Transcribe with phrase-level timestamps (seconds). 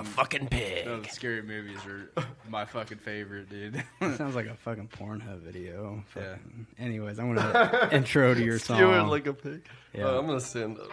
[0.00, 0.86] a fucking pig.
[0.86, 2.10] No, the scary movies are
[2.48, 3.82] my fucking favorite, dude.
[4.16, 6.02] Sounds like a fucking Pornhub video.
[6.16, 6.36] Yeah.
[6.78, 8.78] Anyways, I'm gonna intro to your song.
[8.78, 9.62] Skewered like a pig.
[9.92, 10.06] Yeah.
[10.06, 10.78] Uh, I'm gonna send.
[10.78, 10.88] up.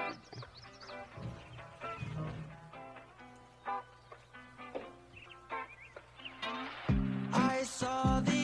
[7.33, 8.36] I saw the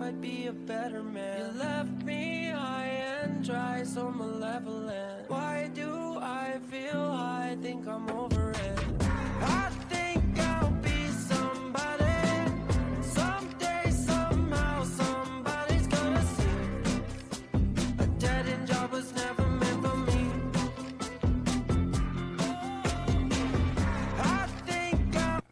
[0.00, 1.38] I'd be a better man.
[1.38, 2.86] You left me high
[3.22, 5.28] and dry, so malevolent.
[5.28, 8.78] Why do I feel I think I'm over it?
[9.40, 12.04] I think I'll be somebody.
[13.02, 17.02] Someday, somehow, somebody's gonna see.
[17.98, 20.30] A dead end job was never meant for me.
[24.18, 25.42] I think I'll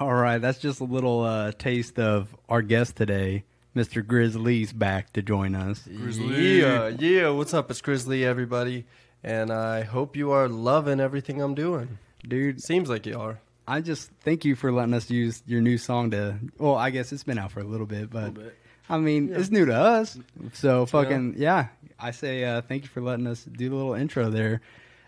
[0.00, 3.44] All right, that's just a little uh, taste of our guest today,
[3.74, 4.04] Mr.
[4.04, 5.84] Grizz Lee's back to join us.
[5.88, 7.30] Yeah, yeah.
[7.30, 7.70] What's up?
[7.72, 8.86] It's Grizz Lee, everybody,
[9.24, 11.98] and I hope you are loving everything I'm doing.
[12.26, 13.40] Dude, Seems like you are.
[13.66, 16.38] I just thank you for letting us use your new song to.
[16.56, 18.54] Well, I guess it's been out for a little bit, but bit.
[18.88, 20.18] I mean, it's new to us.
[20.52, 24.30] So fucking yeah, I say uh, thank you for letting us do the little intro
[24.30, 24.60] there.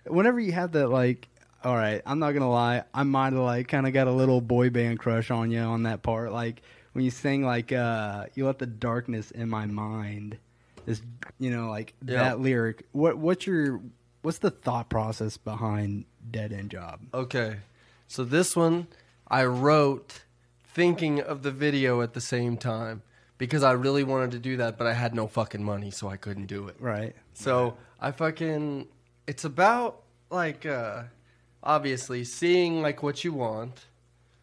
[0.06, 1.28] Whenever you have that, like,
[1.62, 4.40] all right, I'm not gonna lie, I might have like kind of got a little
[4.40, 6.62] boy band crush on you on that part, like
[6.96, 10.38] when you sing like uh, "You Let the Darkness in My Mind."
[10.86, 11.02] This,
[11.38, 12.22] you know, like Yeah.
[12.22, 12.84] that lyric.
[12.92, 13.82] What what's your
[14.22, 17.00] what's the thought process behind Dead End Job?
[17.12, 17.58] Okay,
[18.06, 18.86] so this one
[19.28, 20.22] I wrote
[20.64, 23.02] thinking of the video at the same time
[23.36, 26.16] because I really wanted to do that, but I had no fucking money, so I
[26.16, 26.76] couldn't do it.
[26.80, 27.14] Right.
[27.34, 28.88] So I fucking
[29.26, 31.02] it's about like uh
[31.62, 33.84] obviously seeing like what you want,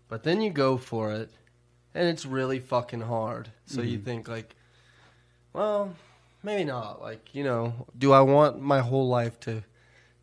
[0.07, 1.31] but then you go for it
[1.95, 3.49] and it's really fucking hard.
[3.65, 4.55] So you think like
[5.53, 5.93] well,
[6.41, 7.01] maybe not.
[7.01, 9.63] Like, you know, do I want my whole life to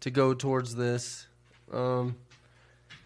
[0.00, 1.26] to go towards this?
[1.72, 2.16] Um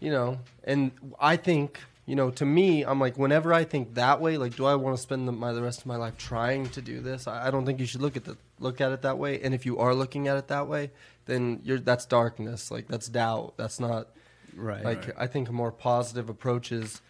[0.01, 4.19] you know, and I think, you know, to me, I'm like, whenever I think that
[4.19, 6.69] way, like, do I want to spend the, my the rest of my life trying
[6.71, 7.27] to do this?
[7.27, 9.41] I, I don't think you should look at the look at it that way.
[9.41, 10.91] And if you are looking at it that way,
[11.25, 13.53] then you're that's darkness, like that's doubt.
[13.57, 14.07] That's not
[14.55, 14.83] Right.
[14.85, 17.01] like I think a more positive approach is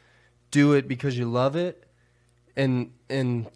[0.52, 1.84] do it because you love it,
[2.56, 3.48] and and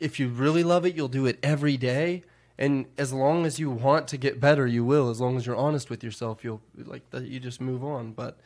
[0.00, 2.22] if you really love it, you'll do it every day.
[2.60, 5.10] And as long as you want to get better, you will.
[5.10, 7.24] As long as you're honest with yourself, you'll like that.
[7.24, 8.12] You just move on.
[8.12, 8.38] But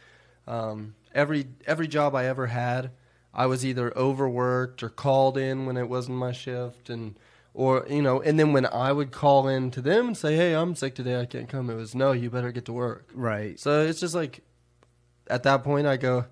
[0.46, 2.90] um, every every job I ever had,
[3.32, 7.16] I was either overworked or called in when it wasn't my shift, and
[7.54, 10.54] or you know, and then when I would call in to them and say, "Hey,
[10.54, 13.58] I'm sick today, I can't come," it was, "No, you better get to work." right.
[13.58, 14.40] So it's just like,
[15.28, 16.26] at that point, I go,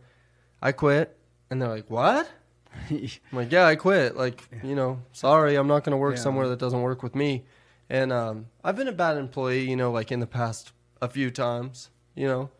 [0.61, 1.17] I quit,
[1.51, 2.31] and they're like, "What?"
[2.91, 6.23] I'm like, "Yeah, I quit." Like, you know, sorry, I'm not going to work Yeah.
[6.23, 7.45] somewhere that doesn't work with me.
[7.89, 10.73] And um, I've been a bad employee, you know, like in the past
[11.03, 12.51] a few times, you know,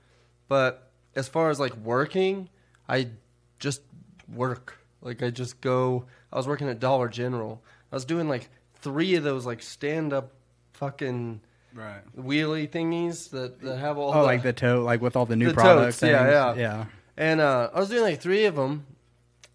[0.49, 2.49] but as far as like working,
[2.89, 3.09] I
[3.61, 3.83] just
[4.35, 4.79] work.
[5.03, 6.05] Like I just go.
[6.33, 7.63] I was working at Dollar General.
[7.93, 10.33] I was doing like three of those like stand up
[10.73, 11.41] fucking
[11.75, 12.01] right.
[12.19, 15.37] wheelie thingies that, that have all Oh, the, like the tote, like with all the
[15.37, 16.01] new The products.
[16.01, 16.55] totes, yeah, yeah.
[16.55, 16.85] yeah.
[17.21, 18.87] And uh, I was doing like three of them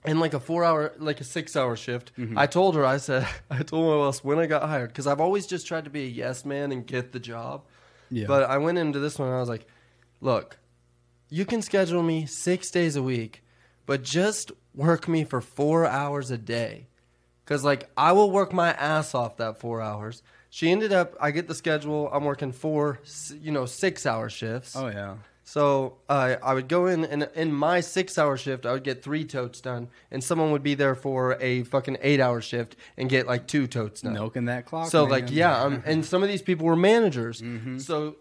[0.05, 2.11] in like a four hour, like a six hour shift.
[2.15, 2.37] Mm-hmm.
[2.37, 5.19] I told her, I said, I told my boss when I got hired, because I've
[5.19, 7.63] always just tried to be a yes man and get the job.
[8.11, 8.27] Yeah.
[8.27, 9.65] But I went into this one and I was like,
[10.21, 10.59] look,
[11.29, 13.43] you can schedule me six days a week,
[13.87, 16.85] but just work me for four hours a day.
[17.43, 20.21] Because, like, I will work my ass off that four hours.
[20.51, 22.99] She ended up, I get the schedule, I'm working four,
[23.41, 24.75] you know, six hour shifts.
[24.75, 25.15] oh yeah.
[25.47, 29.23] So uh, I would go in, and in my six-hour shift, I would get three
[29.23, 33.45] totes done, and someone would be there for a fucking eight-hour shift and get like
[33.45, 34.13] two totes done.
[34.13, 34.89] Milking that clock.
[34.89, 35.11] So man.
[35.11, 37.43] like, yeah, um, and some of these people were managers.
[37.77, 38.15] So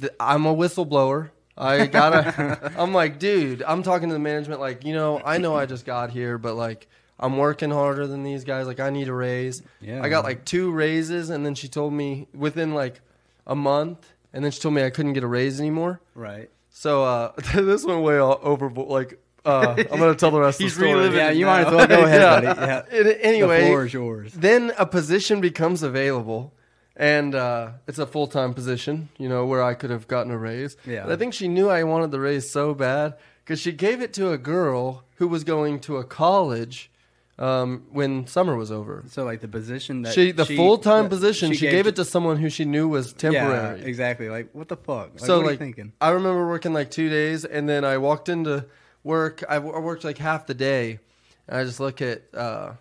[0.00, 1.30] th- I'm a whistleblower.
[1.56, 2.72] I gotta.
[2.76, 3.62] I'm like, dude.
[3.62, 4.60] I'm talking to the management.
[4.60, 6.88] Like, you know, I know I just got here, but like,
[7.20, 8.66] I'm working harder than these guys.
[8.66, 9.62] Like, I need a raise.
[9.80, 10.02] Yeah.
[10.02, 13.00] I got like two raises, and then she told me within like
[13.46, 16.00] a month, and then she told me I couldn't get a raise anymore.
[16.16, 16.50] Right.
[16.76, 18.88] So uh, this went way all overboard.
[18.88, 20.98] Like, uh, I'm gonna tell the rest He's of the story.
[21.00, 21.52] reliving Yeah, it you now.
[21.52, 22.40] might as well go ahead, Yeah.
[22.40, 22.60] buddy.
[22.60, 22.82] Yeah.
[23.10, 24.32] It- anyway, the floor is yours.
[24.34, 26.52] then a position becomes available
[26.96, 29.08] and uh, it's a full time position.
[29.18, 30.76] You know where I could have gotten a raise.
[30.84, 31.04] Yeah.
[31.04, 34.12] But I think she knew I wanted the raise so bad because she gave it
[34.14, 36.90] to a girl who was going to a college
[37.38, 39.02] um, when summer was over.
[39.08, 42.36] So like the position that she the full time position she, gave, it to someone
[42.36, 43.80] who she knew was temporary.
[43.80, 44.28] Yeah, exactly.
[44.28, 45.10] Like what the fuck?
[45.14, 45.92] Like, so what are like you thinking?
[46.00, 48.66] I remember working like two days, and then I walked into
[49.02, 49.42] work.
[49.48, 51.00] I, w- I worked like half the day,
[51.48, 52.72] and I just look at uh,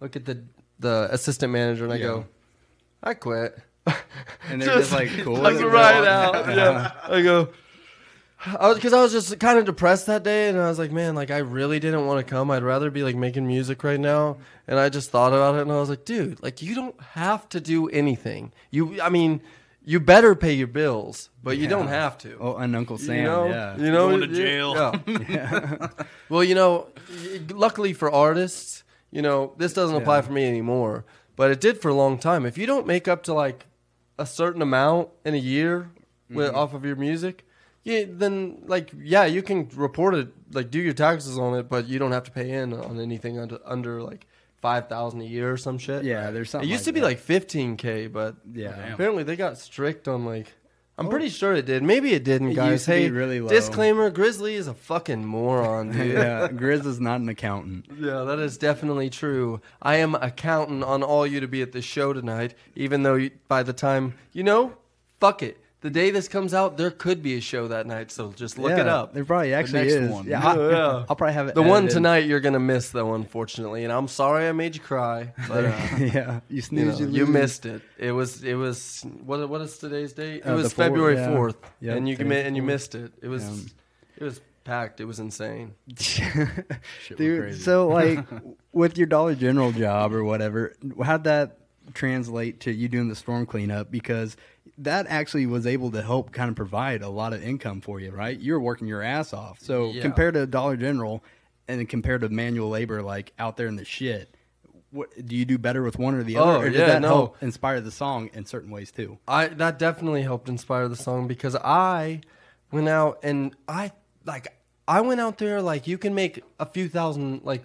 [0.00, 0.42] look at the
[0.80, 2.02] the assistant manager, and I Yeah.
[2.02, 2.26] go,
[3.02, 3.58] I quit.
[4.50, 6.48] And they're just, like, cool Like right out.
[6.54, 6.92] Yeah.
[7.04, 7.48] I go.
[8.46, 10.92] I was because I was just kind of depressed that day, and I was like,
[10.92, 12.50] man, like I really didn't want to come.
[12.50, 14.36] I'd rather be like making music right now.
[14.68, 17.48] And I just thought about it, and I was like, dude, like you don't have
[17.50, 18.52] to do anything.
[18.70, 19.40] You, I mean,
[19.84, 22.36] you better pay your bills, but you don't have to.
[22.38, 23.16] Oh, and Uncle Sam.
[23.16, 23.76] you know, yeah.
[23.76, 24.94] you know, Going to jail.
[25.28, 25.88] yeah.
[26.28, 26.88] well, you know,
[27.50, 30.20] luckily for artists, you know, this doesn't apply Yeah.
[30.22, 31.04] for me anymore,
[31.34, 32.44] but it did for a long time.
[32.46, 33.66] If you don't make up to like
[34.18, 35.90] a certain amount in a year
[36.30, 36.56] with, Mm-hmm.
[36.56, 37.46] off of your music,
[37.88, 41.88] yeah, then like yeah, you can report it, like do your taxes on it, but
[41.88, 44.26] you don't have to pay in on anything under under like
[44.60, 46.04] five thousand a year or some shit.
[46.04, 46.68] Yeah, there's something.
[46.68, 46.68] It something.
[46.70, 47.06] used to be that.
[47.06, 48.72] like fifteen k, but yeah.
[48.72, 48.92] Damn.
[48.92, 50.52] apparently they got strict on like.
[50.98, 51.10] I'm oh.
[51.10, 51.84] pretty sure it did.
[51.84, 52.72] Maybe it didn't, It guys.
[52.72, 53.48] used to be hey, really low.
[53.48, 56.12] disclaimer: Grizz Lee is a fucking moron, dude.
[56.12, 57.86] yeah, Grizz is not an accountant.
[57.98, 59.60] Yeah, that is definitely true.
[59.80, 63.30] I am accounting on all you to be at this show tonight, even though you,
[63.46, 64.72] by the time, you know,
[65.20, 65.58] fuck it.
[65.80, 68.70] The day this comes out, there could be a show that night, so just look
[68.70, 69.14] yeah, it up.
[69.14, 70.10] There probably actually next is.
[70.10, 70.26] one.
[70.26, 70.92] Yeah, Yeah, I, yeah.
[71.08, 71.54] will probably have it.
[71.54, 75.32] The one tonight you're gonna miss, though, unfortunately, and I'm sorry I made you cry,
[75.46, 75.68] but uh,
[76.00, 77.82] yeah, you you, know, you, you missed it.
[77.96, 79.48] It was, it was what?
[79.48, 80.38] What is today's date?
[80.44, 81.34] It Uh, was the fourth, February yeah.
[81.36, 83.12] fourth, Yep, and you February commi- and you missed it.
[83.22, 83.70] It was, Yeah.
[84.16, 85.00] it was packed.
[85.00, 85.74] It was insane.
[85.96, 87.60] Shit Dude, crazy.
[87.62, 88.24] so like
[88.72, 90.74] with your Dollar General job or whatever,
[91.04, 91.58] how'd that
[91.94, 93.90] translate to you doing the storm cleanup?
[93.90, 94.36] Because
[94.78, 98.10] that actually was able to help kind of provide a lot of income for you,
[98.10, 98.38] right?
[98.38, 99.58] You were working your ass off.
[99.60, 100.02] So Yeah.
[100.02, 101.22] compared to Dollar General
[101.66, 104.34] and compared to manual labor, like out there in the shit,
[104.90, 106.52] what do you do better with one or the other?
[106.52, 107.08] Oh, or did yeah, that no.
[107.08, 109.18] help inspire the song in certain ways too?
[109.28, 112.20] I that definitely helped inspire the song because I
[112.70, 113.92] went out and I
[114.24, 114.48] like
[114.86, 117.64] I went out there like you can make a few thousand like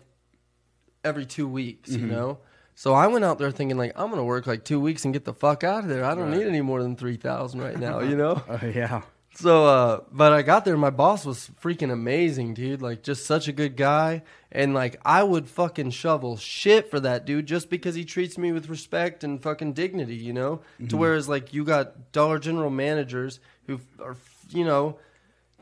[1.04, 2.00] every two weeks, Mm-hmm.
[2.02, 2.40] you know.
[2.76, 5.26] So I went out there thinking like I'm gonna work like two weeks and get
[5.26, 6.04] the fuck out of there.
[6.06, 6.38] I don't Right.
[6.40, 8.42] need any more than three thousand right now, you know.
[8.50, 9.02] Oh yeah.
[9.36, 10.78] So, uh, but I got there.
[10.78, 12.84] My boss was freaking amazing, dude.
[12.84, 14.22] Like, just such a good guy.
[14.52, 18.52] And like, I would fucking shovel shit for that dude just because he treats me
[18.52, 20.62] with respect and fucking dignity, you know.
[20.90, 24.16] To whereas like you got Dollar General managers who are,
[24.50, 25.00] you know,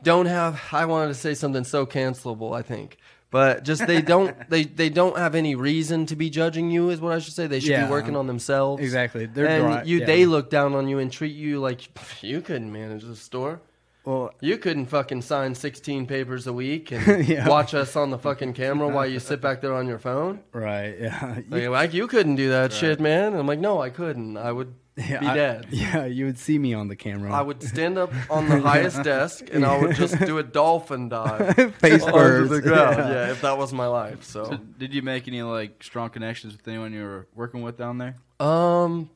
[0.02, 0.60] don't have.
[0.70, 2.54] I wanted to say something so cancelable.
[2.54, 2.98] I think.
[3.32, 7.00] But just they don't they, they don't have any reason to be judging you is
[7.00, 7.46] what I should say.
[7.48, 7.86] They should Yeah.
[7.86, 8.80] be working on themselves.
[8.82, 9.26] Exactly.
[9.26, 10.06] They're and dry- you yeah.
[10.06, 11.88] they look down on you and treat you like
[12.22, 13.60] you couldn't manage the store.
[14.04, 17.48] Well, You couldn't fucking sign 16 papers a week and Yeah.
[17.48, 20.40] watch us on the fucking camera while you sit back there on your phone.
[20.52, 20.94] right.
[21.00, 21.38] Yeah.
[21.48, 23.26] Like, like, you couldn't do that shit, man.
[23.32, 24.36] And I'm like, no, I couldn't.
[24.36, 25.66] I would Yeah, be I- dead.
[25.70, 27.32] Yeah, you would see me on the camera.
[27.32, 31.08] I would stand up on the highest desk and I would just do a dolphin
[31.08, 32.50] dive Face onto first.
[32.50, 32.96] the ground.
[32.98, 33.10] Yeah.
[33.10, 33.30] Yeah.
[33.30, 34.22] if that was my life.
[34.24, 37.78] So, So, did you make any like strong connections with anyone you were working with
[37.78, 38.16] down there?
[38.38, 39.08] um,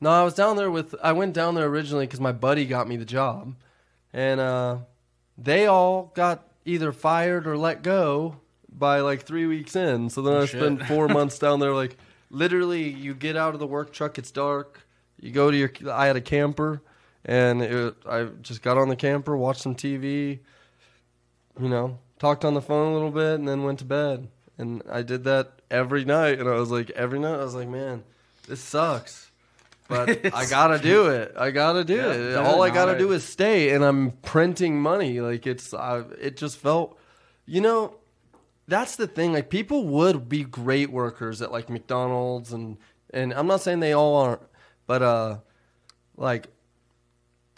[0.00, 0.94] no, I was down there with.
[1.02, 3.54] I went down there originally because my buddy got me the job,
[4.12, 4.78] and uh,
[5.38, 10.10] they all got either fired or let go by like three weeks in.
[10.10, 10.60] So then Oh, I shit.
[10.60, 11.72] spent four months down there.
[11.72, 11.96] Like
[12.32, 14.80] literally, you get out of the work truck, it's dark.
[15.20, 15.70] You go to your.
[15.92, 16.82] I had a camper,
[17.24, 20.40] and it, I just got on the camper, watched some TV.
[21.60, 24.28] You know, talked on the phone a little bit, and then went to bed.
[24.58, 27.68] And I did that every night, and I was like, every night, I was like,
[27.68, 28.02] man,
[28.48, 29.30] this sucks.
[29.88, 31.34] But I gotta do it.
[31.38, 32.36] I gotta do Yeah, it.
[32.36, 35.20] All I gotta do is stay, and I'm printing money.
[35.20, 36.98] Like it's, I, it just felt,
[37.46, 37.94] you know,
[38.68, 39.32] that's the thing.
[39.32, 42.78] Like people would be great workers at like McDonald's, and
[43.12, 44.42] and I'm not saying they all aren't,
[44.86, 45.38] but uh,
[46.16, 46.48] like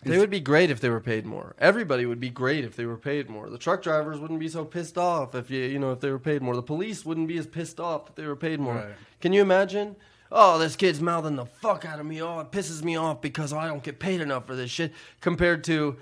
[0.03, 1.55] they would be great if they were paid more.
[1.59, 3.49] Everybody would be great if they were paid more.
[3.49, 6.19] The truck drivers wouldn't be so pissed off if you you know if they were
[6.19, 6.55] paid more.
[6.57, 8.75] The police wouldn't be as pissed off if they were paid more.
[8.77, 8.95] Right.
[9.21, 9.97] Can you imagine?
[10.33, 12.21] Oh, this kid's mouthing the fuck out of me.
[12.21, 14.93] Oh, it pisses me off because I don't get paid enough for this shit.
[15.21, 15.97] Compared to,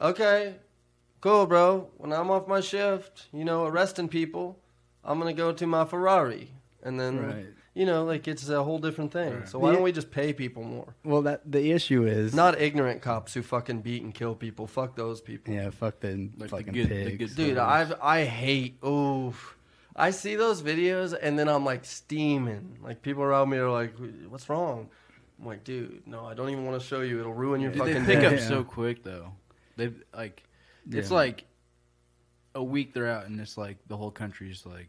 [0.00, 0.54] okay,
[1.24, 1.88] cool, bro.
[1.96, 4.58] When I'm off my shift, you know, arresting people,
[5.02, 6.50] I'm gonna go to my Ferrari,
[6.82, 7.46] and then Right.
[7.74, 9.32] you know, like it's a whole different thing.
[9.38, 9.48] Right.
[9.48, 9.74] So why Yeah.
[9.76, 10.94] don't we just pay people more?
[11.02, 14.66] well, that the issue is Not ignorant cops who fucking beat and kill people.
[14.66, 15.52] Fuck those people.
[15.54, 17.34] Yeah, fuck the Like the fucking good- pigs.
[17.34, 18.76] good Dude, I I hate.
[18.84, 19.56] Oof.
[19.96, 22.78] I see those videos and then I'm like steaming.
[22.82, 23.92] Like people around me are like,
[24.28, 24.88] "What's wrong?"
[25.40, 27.18] I'm like, dude, no, I don't even want to show you.
[27.20, 28.26] It'll ruin your Dude, fucking they pick day.
[28.26, 28.48] up Yeah.
[28.54, 29.32] so quick though.
[29.76, 30.42] They like
[30.90, 31.44] it's like
[32.54, 34.88] a week they're out and it's like the whole country's like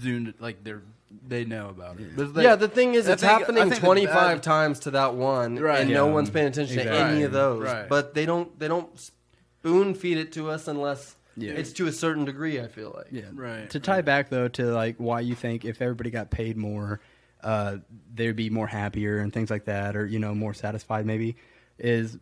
[0.00, 0.82] zoomed like they're
[1.26, 2.16] they know about it.
[2.16, 4.42] But they- yeah, the thing is, I it's think- I happening think the 25 bad-
[4.42, 5.82] times to that one, Right.
[5.82, 6.12] and no Yeah.
[6.12, 7.62] one's paying attention to any of those.
[7.62, 7.88] Right.
[7.88, 11.52] But they don't they don't spoon feed it to us unless Yeah.
[11.52, 12.60] it's to a certain degree.
[12.60, 13.06] I feel like.
[13.12, 13.24] Yeah.
[13.32, 13.70] Right.
[13.70, 17.00] To tie back though to like why you think if everybody got paid more,
[17.44, 17.78] uh,
[18.14, 21.36] they'd be more happier and things like that, or you know more satisfied maybe,
[21.78, 22.18] is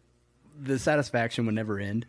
[0.60, 2.04] the satisfaction would never end.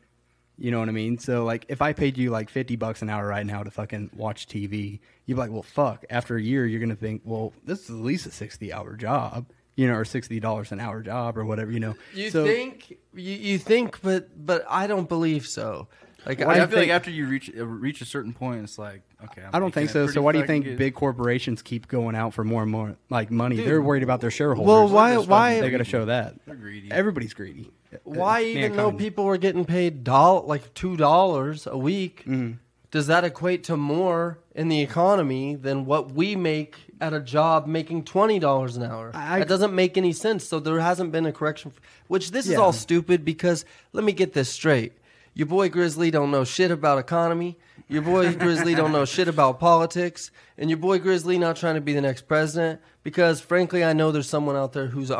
[0.57, 1.17] You know what I mean?
[1.17, 4.11] So like if I paid you like fifty bucks an hour right now to fucking
[4.15, 6.05] watch TV, you'd be like, well, fuck.
[6.09, 9.47] After a year, you're gonna think, well, this is at least a sixty hour job,
[9.75, 11.95] you know, or sixty dollars an hour job or whatever, you know.
[12.13, 15.87] You So- think you, you think, but but I don't believe so.
[16.25, 18.77] Like I, I, feel think like after you reach uh, reach a certain point, it's
[18.79, 19.41] like okay.
[19.43, 20.07] I'm I don't think so.
[20.07, 20.77] So why do you think good.
[20.77, 23.57] big corporations keep going out for more and more like money?
[23.57, 23.67] Dude.
[23.67, 24.67] They're worried about their shareholders.
[24.67, 26.35] Well, why- They're why- They got to show that.
[26.45, 26.91] They're greedy.
[26.91, 27.71] Everybody's greedy.
[28.03, 32.53] why Uh, even though people were getting paid doll like two dollars a week, Mm-hmm.
[32.91, 37.67] does that equate to more in the economy than what we make at a job
[37.67, 39.11] making twenty dollars an hour?
[39.13, 40.43] I- that doesn't make any sense.
[40.47, 41.71] So there hasn't been a correction.
[42.07, 43.63] Which this is all stupid because
[43.93, 44.93] let me get this straight.
[45.37, 47.57] Your boy Grizz Lee don't know shit about economy.
[47.89, 51.57] Your boy Grizz Lee don't know shit about politics, and your boy Grizz Lee not
[51.57, 55.11] trying to be the next president because, frankly, I know there's someone out there who's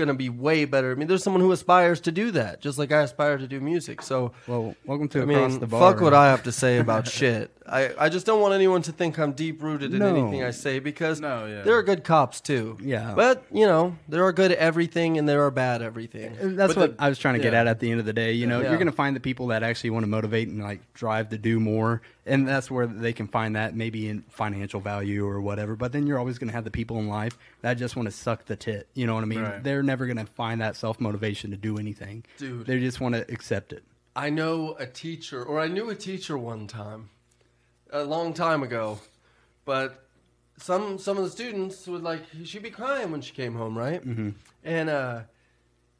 [0.00, 0.92] uh, gonna be way better.
[0.92, 3.60] I mean, there's someone who aspires to do that, just like I aspire to do
[3.60, 4.02] music.
[4.02, 5.92] So, Well, welcome to I across mean, the bar.
[5.92, 7.50] fuck what I have to say about shit.
[7.70, 10.06] I, I just don't want anyone to think I'm deep rooted in No.
[10.06, 11.60] anything I say because No, yeah.
[11.62, 12.78] there are good cops too.
[12.80, 13.12] Yeah.
[13.14, 16.34] but you know there are good everything and there are bad everything.
[16.56, 17.60] That's But what the- I was trying to get yeah.
[17.60, 18.32] at at the end of the day.
[18.32, 18.68] You know, Yeah.
[18.70, 21.36] you're going to find the people that actually want to motivate and like drive to
[21.36, 25.74] do more, and that's where they can find that maybe in financial value or whatever.
[25.76, 28.12] But then you're always going to have the people in life that just want to
[28.12, 28.88] suck the tit.
[28.94, 29.40] You know what I mean?
[29.42, 29.62] Right.
[29.62, 32.24] They're never going to find that self motivation to do anything.
[32.36, 32.66] Dude.
[32.66, 33.82] they just want to accept it.
[34.14, 37.10] I know a teacher, or I knew a teacher one time,
[37.90, 39.00] a long time ago,
[39.64, 40.04] but
[40.56, 44.04] some some of the students would like she'd be crying when she came home, right?
[44.04, 44.30] Mm-hmm.
[44.64, 45.20] And uh,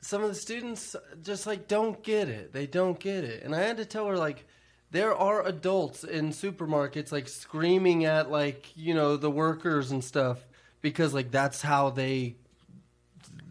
[0.00, 2.52] some of the students just like don't get it.
[2.52, 4.44] They don't get it, and I had to tell her like.
[4.90, 10.38] There are adults in supermarkets like screaming at like you know the workers and stuff
[10.80, 12.37] because like that's how they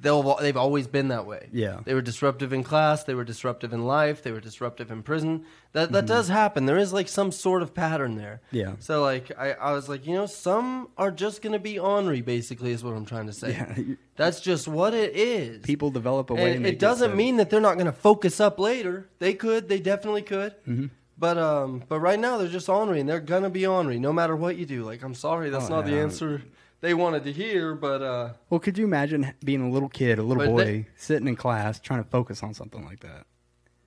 [0.01, 1.50] they'll they've always been that way.
[1.51, 1.79] Yeah.
[1.84, 5.46] They were disruptive in class, they were disruptive in life, they were disruptive in prison.
[5.74, 6.08] That that Mm-hmm.
[6.08, 6.65] does happen.
[6.65, 8.41] There is like some sort of pattern there.
[8.51, 8.74] Yeah.
[8.79, 12.72] So like I, I was like, you know, some are just gonna be ornery basically
[12.72, 13.51] is what I'm trying to say.
[13.51, 15.62] Yeah, That's just what it is.
[15.63, 16.56] People develop a way.
[16.58, 19.08] it doesn't mean that they're not gonna focus up later.
[19.20, 20.53] They could, they definitely could.
[20.67, 20.86] Mm-hmm.
[21.20, 24.36] But um, but right now they're just ornery, and they're gonna be ornery no matter
[24.36, 24.84] what you do.
[24.84, 26.44] Like I'm sorry, that's Oh, not the answer
[26.82, 30.24] they wanted to hear, but uh, Well, could you imagine being a little kid, a
[30.24, 33.26] little boy, they- sitting in class trying to focus on something like that?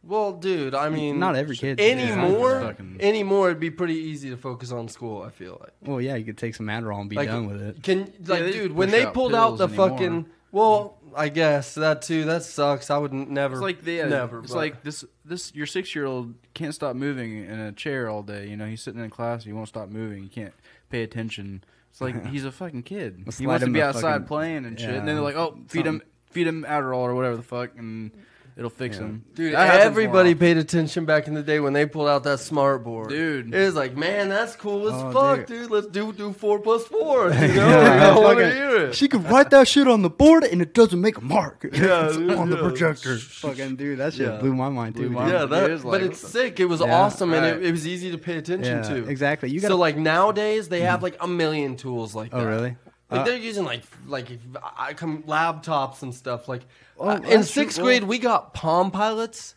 [0.03, 2.53] Well, dude, I mean, Not every kid- anymore.
[2.55, 5.23] Yeah, fucking- Anymore, it'd be pretty easy to focus on school.
[5.23, 5.73] I feel like.
[5.83, 7.83] Well, yeah, you could take some Adderall and be like, done with it.
[7.83, 9.89] Can like, they dude, when they pulled out the anymore.
[9.91, 10.27] fucking.
[10.53, 12.25] Well, I guess that too.
[12.25, 12.91] That sucks.
[12.91, 13.55] I would n- never.
[13.55, 14.41] It's like the, uh, never.
[14.41, 15.05] It's but- like this.
[15.25, 18.49] This your six year old can't stop moving in a chair all day.
[18.49, 19.45] You know, he's sitting in class.
[19.45, 20.23] He won't stop moving.
[20.23, 20.55] He can't
[20.89, 21.63] pay attention.
[21.91, 23.23] It's like he's a fucking kid.
[23.27, 24.91] Let's he wants to be outside fucking- playing and shit.
[24.91, 28.11] And then they're like, "Oh, feed him, feed him Adderall or whatever the fuck, and
[28.61, 29.03] it'll fix Yeah.
[29.07, 32.09] him." Dude, That happens everybody more paid attention back in the day when they pulled
[32.09, 33.09] out that smart board.
[33.09, 33.53] Dude.
[33.53, 35.63] it was like, man, that's cool as Oh, fuck, dude.
[35.63, 35.71] dude.
[35.73, 37.31] Let's do do four plus four.
[37.41, 38.95] You know, Yeah, I want to fucking- hear it.
[38.95, 41.65] She could write that shit on the board and it doesn't make a mark.
[41.73, 42.63] Yeah, It's dude, on the yeah.
[42.63, 43.17] projector.
[43.47, 44.37] Fucking dude, that shit Yeah.
[44.39, 45.01] blew my mind too.
[45.01, 45.17] Blew dude.
[45.17, 45.53] my yeah, mind.
[45.53, 46.61] that, It is but like- it's sick.
[46.61, 46.95] It was Yeah.
[46.95, 47.63] awesome, and it, Right.
[47.65, 49.09] it was easy to pay attention Yeah, to.
[49.09, 49.51] exactly.
[49.51, 51.05] You so gotta- like nowadays they have mm.
[51.05, 52.47] like a million tools like oh, that.
[52.47, 52.77] Oh, really?
[53.11, 54.29] Like Uh, they're using like like
[54.79, 56.49] I come laptops and stuff.
[56.49, 56.63] Like
[56.99, 57.63] Oh, in that's true.
[57.65, 59.55] sixth grade we got Palm Pilots,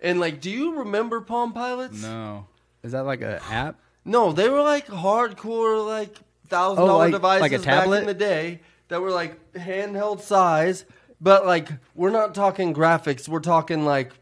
[0.00, 2.00] and like, do you remember Palm Pilots?
[2.02, 2.46] No.
[2.82, 3.78] Is that like an app?
[4.04, 6.16] No, they were like hardcore, like
[6.48, 10.84] thousand Oh, dollar like- devices like back in the day that were like handheld size.
[11.20, 13.28] But like, we're not talking graphics.
[13.28, 14.12] We're talking like,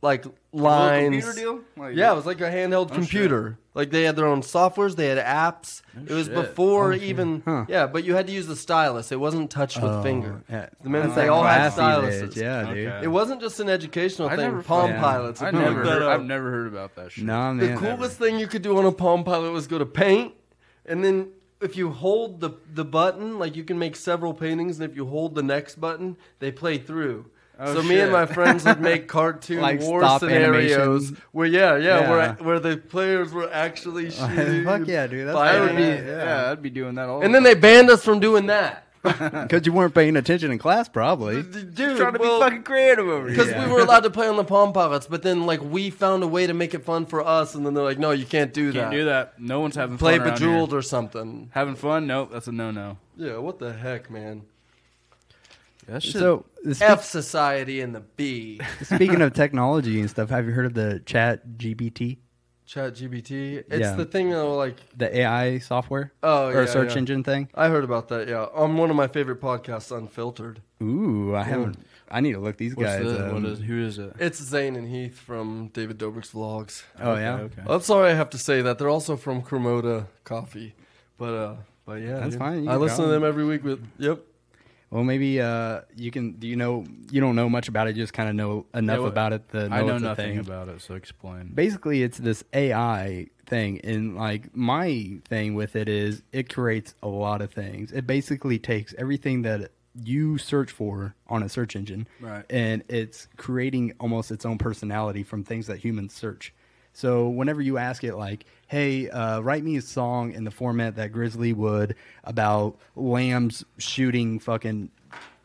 [0.00, 1.24] like lines.
[1.24, 1.60] computer deal?
[1.76, 3.58] Like- yeah, it was like a handheld Oh, computer.
[3.78, 4.96] Like they had their own softwares.
[4.96, 5.82] They had apps.
[6.06, 6.34] it was shit.
[6.34, 7.42] before Oh, even.
[7.44, 7.64] Huh.
[7.68, 9.12] Yeah, but you had to use the stylus.
[9.12, 10.42] It wasn't touched with Oh, finger.
[10.50, 10.66] Yeah.
[10.82, 12.32] The minute It's they like all had styluses.
[12.32, 13.04] age, Yeah, dude.
[13.04, 14.46] It wasn't just an educational I thing.
[14.46, 15.00] never- Palm Yeah.
[15.00, 15.40] Pilots.
[15.42, 17.22] I never heard, I've never heard about that shit.
[17.24, 17.78] No, The man.
[17.78, 20.34] coolest thing you could do on a Palm Pilot was go to paint,
[20.84, 21.28] and then
[21.60, 25.06] if you hold the the button, like you can make several paintings, and if you
[25.06, 27.26] hold the next button, they play through.
[27.60, 31.22] Oh, so me and my friends would make cartoon Like war scenarios animation.
[31.32, 32.10] where yeah, yeah, Yeah.
[32.10, 34.64] where where the players were actually shooting.
[34.64, 35.26] Fuck yeah, dude.
[35.26, 36.04] That's I would be, Yeah.
[36.44, 36.50] yeah.
[36.52, 37.22] I'd be doing that all.
[37.22, 38.84] And the then they banned us from doing that.
[39.02, 41.42] Because you weren't paying attention in class, probably.
[41.42, 43.36] Dude, trying to well, be fucking creative over here.
[43.44, 46.22] because we were allowed to play on the Palm Pilots, but then like we found
[46.24, 48.52] a way to make it fun for us, and then they're like, "No, you can't
[48.52, 48.96] do Can't that.
[48.96, 49.40] do that.
[49.40, 50.78] No one's having Play fun around Bejeweled here.
[50.78, 52.06] or something." Having fun?
[52.08, 52.98] Nope, that's a no-no.
[53.16, 54.42] Yeah, what the heck, man?
[55.88, 56.12] That shit.
[56.14, 58.60] So, spe- F society and the B.
[58.82, 62.18] speaking of technology and stuff, have you heard of the Chat GBT,
[62.66, 63.64] Chat GBT.
[63.70, 63.94] It's Yeah.
[63.94, 66.98] the thing though, like the AI software oh or yeah, search yeah.
[66.98, 67.48] engine thing?
[67.54, 68.28] I heard about that.
[68.28, 70.60] Yeah, on one of my favorite podcasts, Unfiltered.
[70.82, 71.78] Ooh, I haven't.
[72.10, 73.04] I need to look these What's guys.
[73.04, 73.60] the, um, what is?
[73.60, 74.12] Who is it?
[74.18, 76.82] It's Zane and Heath from David Dobrik's vlogs.
[77.00, 77.34] Oh Okay, yeah.
[77.36, 77.62] Okay.
[77.66, 78.78] I'm sorry I have to say that.
[78.78, 80.74] They're also from Cremota Coffee,
[81.16, 81.54] but uh,
[81.86, 82.38] but yeah, That's dude.
[82.38, 83.28] fine, you I listen to them them.
[83.28, 83.64] every week.
[83.64, 84.20] With yep.
[84.90, 86.32] Well, maybe uh, you can.
[86.32, 86.84] Do you know?
[87.10, 87.96] You don't know much about it.
[87.96, 89.54] You just kind of know enough Yeah, what- about it.
[89.54, 90.38] Know I know nothing thing.
[90.38, 91.50] about it, so explain.
[91.54, 97.08] Basically, it's this AI thing, and like my thing with it is it creates a
[97.08, 97.92] lot of things.
[97.92, 99.72] It basically takes everything that
[100.04, 102.44] you search for on a search engine, Right.
[102.48, 106.54] and it's creating almost its own personality from things that humans search.
[106.98, 110.96] So whenever you ask it, like, "Hey, uh, write me a song in the format
[110.96, 114.90] that Grizz Lee would about lambs shooting fucking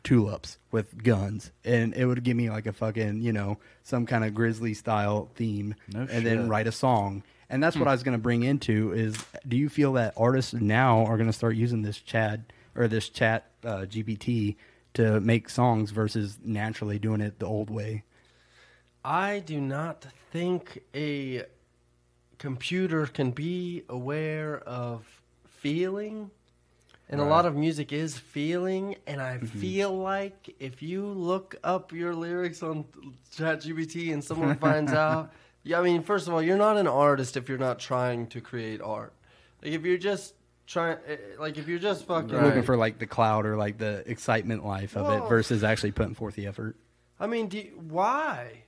[0.04, 4.24] tulips with guns," and it would give me like a fucking you know some kind
[4.24, 6.24] of Grizz Lee style theme, No and shit.
[6.24, 7.22] then write a song.
[7.52, 9.16] And that's what I was going to bring into is:
[9.48, 13.10] Do you feel that artists now are going to start using this Chad or this
[13.10, 14.56] Chat uh, GPT
[14.96, 18.06] to make songs versus naturally doing it the old way?
[19.06, 21.44] I do not think a
[22.38, 25.06] computer can be aware of
[25.48, 26.32] feeling.
[27.10, 29.46] And a lot of music is feeling, and I Mm-hmm.
[29.60, 32.86] feel like if you look up your lyrics on
[33.36, 35.32] ChatGPT and someone finds out,
[35.64, 38.42] yeah, I mean, first of all, you're not an artist if you're not trying to
[38.42, 39.14] create art.
[39.62, 40.34] Like if you're just
[40.66, 43.78] trying, eh, like if you're just fucking You're looking for like the cloud or like
[43.78, 46.76] the excitement life of Well- it versus actually putting forth the effort.
[47.20, 48.64] I mean, you- why?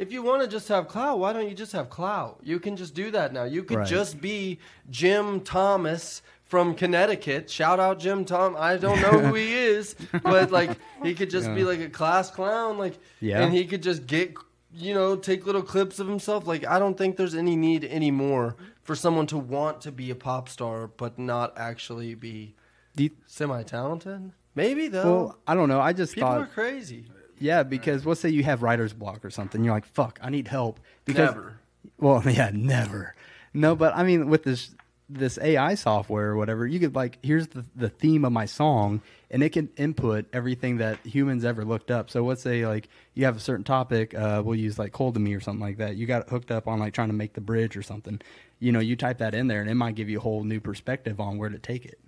[0.00, 2.40] If you want to just have clout, why don't you just have clout?
[2.42, 3.44] You can just do that now.
[3.44, 3.86] You could Right.
[3.86, 4.58] just be
[4.88, 7.50] Jim Thomas from Connecticut.
[7.50, 8.56] Shout out Jim Tom.
[8.58, 12.30] I don't know who he is, but like he could just be like a class
[12.30, 13.42] clown, like Yeah.
[13.42, 14.34] and he could just get
[14.72, 16.46] you know take little clips of himself.
[16.46, 20.14] Like I don't think there's any need anymore for someone to want to be a
[20.14, 22.54] pop star but not actually be
[22.96, 24.32] you- semi talented.
[24.54, 25.04] Maybe though.
[25.04, 25.80] well, I don't know.
[25.80, 27.04] I just People thought, are crazy.
[27.40, 29.64] Yeah, because let's say you have writer's block or something.
[29.64, 30.78] You're like, fuck, I need help.
[31.04, 31.58] Because, Never.
[31.98, 33.14] Well, yeah, never.
[33.52, 34.70] No, but I mean, with this
[35.12, 39.00] this AI software or whatever, you could like, here's the the theme of my song,
[39.30, 42.10] and it can input everything that humans ever looked up.
[42.10, 45.20] So let's say like you have a certain topic, uh, we'll use like cold to
[45.20, 45.96] me or something like that.
[45.96, 48.20] You got hooked up on like trying to make the bridge or something.
[48.60, 50.60] You know, you type that in there, and it might give you a whole new
[50.60, 51.98] perspective on where to take it.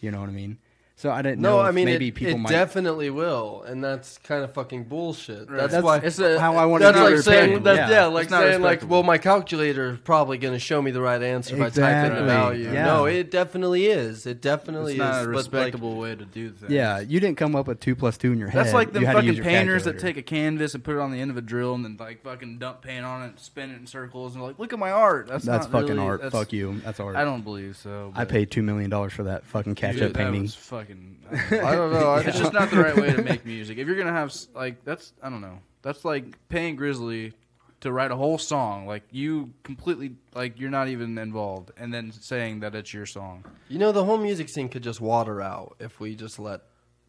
[0.00, 0.58] You know what I mean?
[1.00, 1.58] So I didn't know.
[1.58, 2.50] No, I mean maybe it, people it might.
[2.50, 5.48] definitely will, and that's kind of fucking bullshit.
[5.48, 7.90] That's, That's why It's a- how I wanted that's to like be saying that, yeah.
[7.90, 8.04] Yeah.
[8.06, 11.22] like not saying like, well, my calculator is probably going to show me the right
[11.22, 12.64] answer if I type in the value.
[12.72, 12.84] Yeah.
[12.86, 14.26] No, it definitely is.
[14.26, 15.26] It definitely It's not is.
[15.26, 16.72] a but, like, respectable way to do things.
[16.72, 18.64] Yeah, you didn't come up with two plus two in your head.
[18.64, 20.96] That's like them You had to use fucking painters that take a canvas and put
[20.96, 23.26] it on the end of a drill and then like fucking dump paint on it,
[23.26, 25.28] and spin it in circles, and like, look at my art.
[25.28, 26.22] That's That's not fucking really- art.
[26.22, 26.80] that's- Fuck you.
[26.84, 27.14] That's art.
[27.14, 28.12] I don't believe so.
[28.16, 30.42] I paid two million dollars for that fucking catch Dude, up that painting.
[30.42, 30.56] was
[30.88, 31.60] fucking.
[31.64, 32.10] I don't know.
[32.12, 33.78] I it's just not the right way to make music.
[33.78, 35.58] If you're gonna have like that's I don't know.
[35.82, 37.32] That's like paying Grizz Lee
[37.80, 38.86] to write a whole song.
[38.86, 43.44] Like you completely like you're not even involved, and then saying that it's your song.
[43.68, 46.62] You know, the whole music scene could just water out if we just let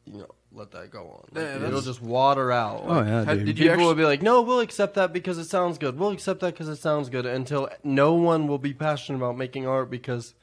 [0.06, 1.26] you know let that go on.
[1.32, 2.84] Like, Yeah, it'll just water out.
[2.86, 3.46] oh yeah, Had- dude.
[3.48, 5.98] did you People actually- will be like, "No, we'll accept that because it sounds good.
[6.00, 9.68] We'll accept that because it sounds good." Until no one will be passionate about making
[9.68, 10.34] art because,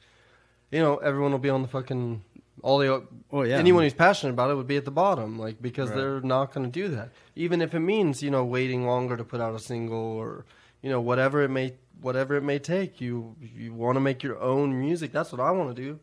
[0.71, 2.23] you know, everyone will be on the fucking
[2.63, 3.03] all the.
[3.31, 3.57] Oh, yeah.
[3.57, 5.97] Anyone who's passionate about it would be at the bottom, like because Right.
[5.97, 7.09] they're not going to do that.
[7.35, 10.45] Even if it means you know waiting longer to put out a single or
[10.81, 12.99] you know whatever it may whatever it may take.
[13.01, 15.11] You you want to make your own music.
[15.11, 15.99] That's what I want to do.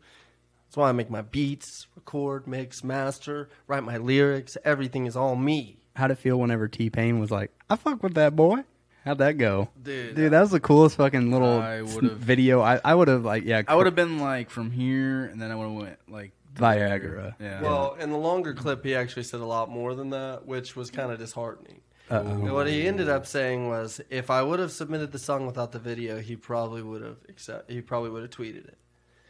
[0.67, 4.57] That's why I make my beats, record, mix, master, write my lyrics.
[4.65, 5.77] Everything is all me.
[5.95, 8.63] How'd it feel whenever T Pain was like, "I fuck with that boy"?
[9.05, 12.59] How'd that go, Dude, Dude, that was the coolest fucking little I s- would've- video.
[12.61, 15.51] I, I would have like, yeah, I would have been like from here, and then
[15.51, 17.35] I would have went like Viagra.
[17.39, 17.61] Yeah.
[17.61, 20.89] Well, in the longer clip, he actually said a lot more than that, which was
[20.91, 21.81] kind of disheartening.
[22.09, 22.53] Uh-oh.
[22.53, 25.79] What he ended up saying was, if I would have submitted the song without the
[25.79, 27.69] video, he probably would have accept.
[27.71, 28.77] He probably would have tweeted it.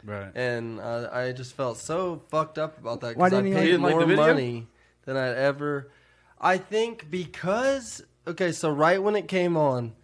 [0.04, 0.30] right.
[0.34, 3.52] And uh, I just felt so fucked up about that Why because I didn't he
[3.54, 4.66] like- paid He didn't like more the money
[5.06, 5.90] than I'd ever.
[6.38, 9.94] I think because okay, so right when it came on,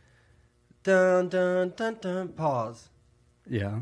[0.83, 2.89] dun dun dun dun, pause,
[3.47, 3.81] yeah.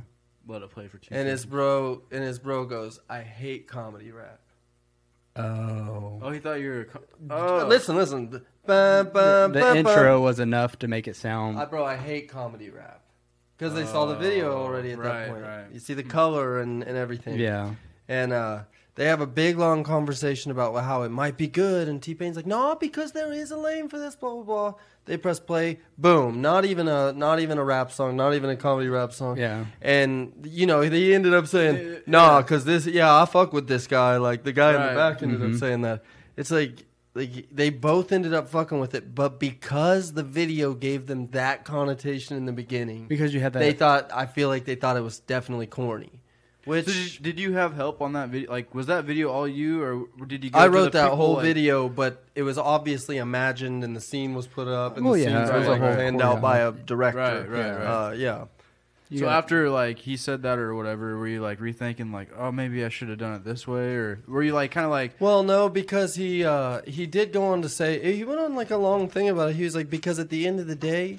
[0.50, 1.14] Let it play for two.
[1.14, 4.40] and his bro and his bro goes, "I hate comedy rap."
[5.36, 6.18] Oh.
[6.22, 6.80] Oh, he thought you were.
[6.80, 8.30] a co- Oh, Listen, listen.
[8.30, 9.76] The, ba, ba, The ba, ba.
[9.76, 11.58] intro was enough to make it sound.
[11.58, 13.00] I, bro, I hate comedy rap
[13.56, 15.42] because they saw the video Oh, already at right, that point.
[15.42, 15.64] right.
[15.72, 17.38] You see the color and, and everything.
[17.38, 17.74] yeah.
[18.08, 18.62] And uh,
[19.00, 22.36] they have a big long conversation about how it might be good, and T Pain's
[22.36, 24.74] like, "No, because there is a lane for this." Blah blah blah.
[25.06, 26.42] They press play, boom.
[26.42, 29.38] Not even a not even a rap song, not even a comedy rap song.
[29.38, 29.64] Yeah.
[29.80, 33.86] And you know he ended up saying, "Nah, because this, yeah, I fuck with this
[33.86, 35.54] guy." Like the guy in the back ended Mhm.
[35.54, 36.04] up saying that.
[36.36, 36.84] It's like.
[37.12, 41.64] Like they both ended up fucking with it, but because the video gave them that
[41.64, 43.58] connotation in the beginning, Because you had that.
[43.58, 46.22] they thought I feel like they thought it was definitely corny.
[46.64, 48.50] Which So did, did you have help on that video?
[48.50, 50.50] Like, was that video all you, or did you?
[50.50, 54.00] Go I wrote the that whole like- video, but it was obviously imagined, and the
[54.00, 55.94] scene was put up, and Oh, the yeah, scenes it was was a like whole
[55.94, 56.24] planned choreo.
[56.24, 57.18] out by a director.
[57.18, 58.08] Right, right, right.
[58.08, 58.44] Uh, yeah.
[59.08, 62.28] you So got- after like he said that or whatever, were you like rethinking like,
[62.36, 64.90] oh, maybe I should have done it this way, or were you like kind of
[64.90, 68.54] like, Well, no, because he uh, he did go on to say he went on
[68.54, 69.56] like a long thing about it.
[69.56, 71.18] He was like, because at the end of the day,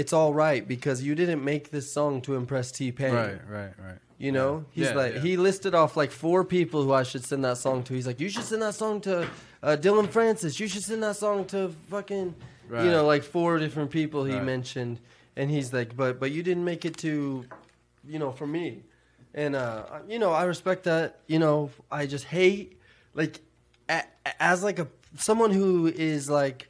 [0.00, 3.12] it's all right because you didn't make this song to impress T Pain.
[3.14, 3.98] right, right, right.
[4.18, 5.20] You know, he's Yeah, like yeah.
[5.20, 7.94] he listed off like four people who I should send that song to.
[7.94, 9.28] He's like, you should send that song to
[9.62, 10.58] uh, Dillon Francis.
[10.58, 11.58] You should send that song to
[11.90, 12.34] fucking,
[12.68, 12.84] Right.
[12.84, 14.44] you know, like four different people he Right.
[14.44, 14.98] mentioned.
[15.36, 17.44] And he's like, but but you didn't make it to,
[18.12, 18.82] you know, for me.
[19.34, 21.20] And uh, you know, I respect that.
[21.28, 22.80] You know, I just hate
[23.14, 23.40] like
[23.88, 24.02] a,
[24.40, 26.68] as like a someone who is like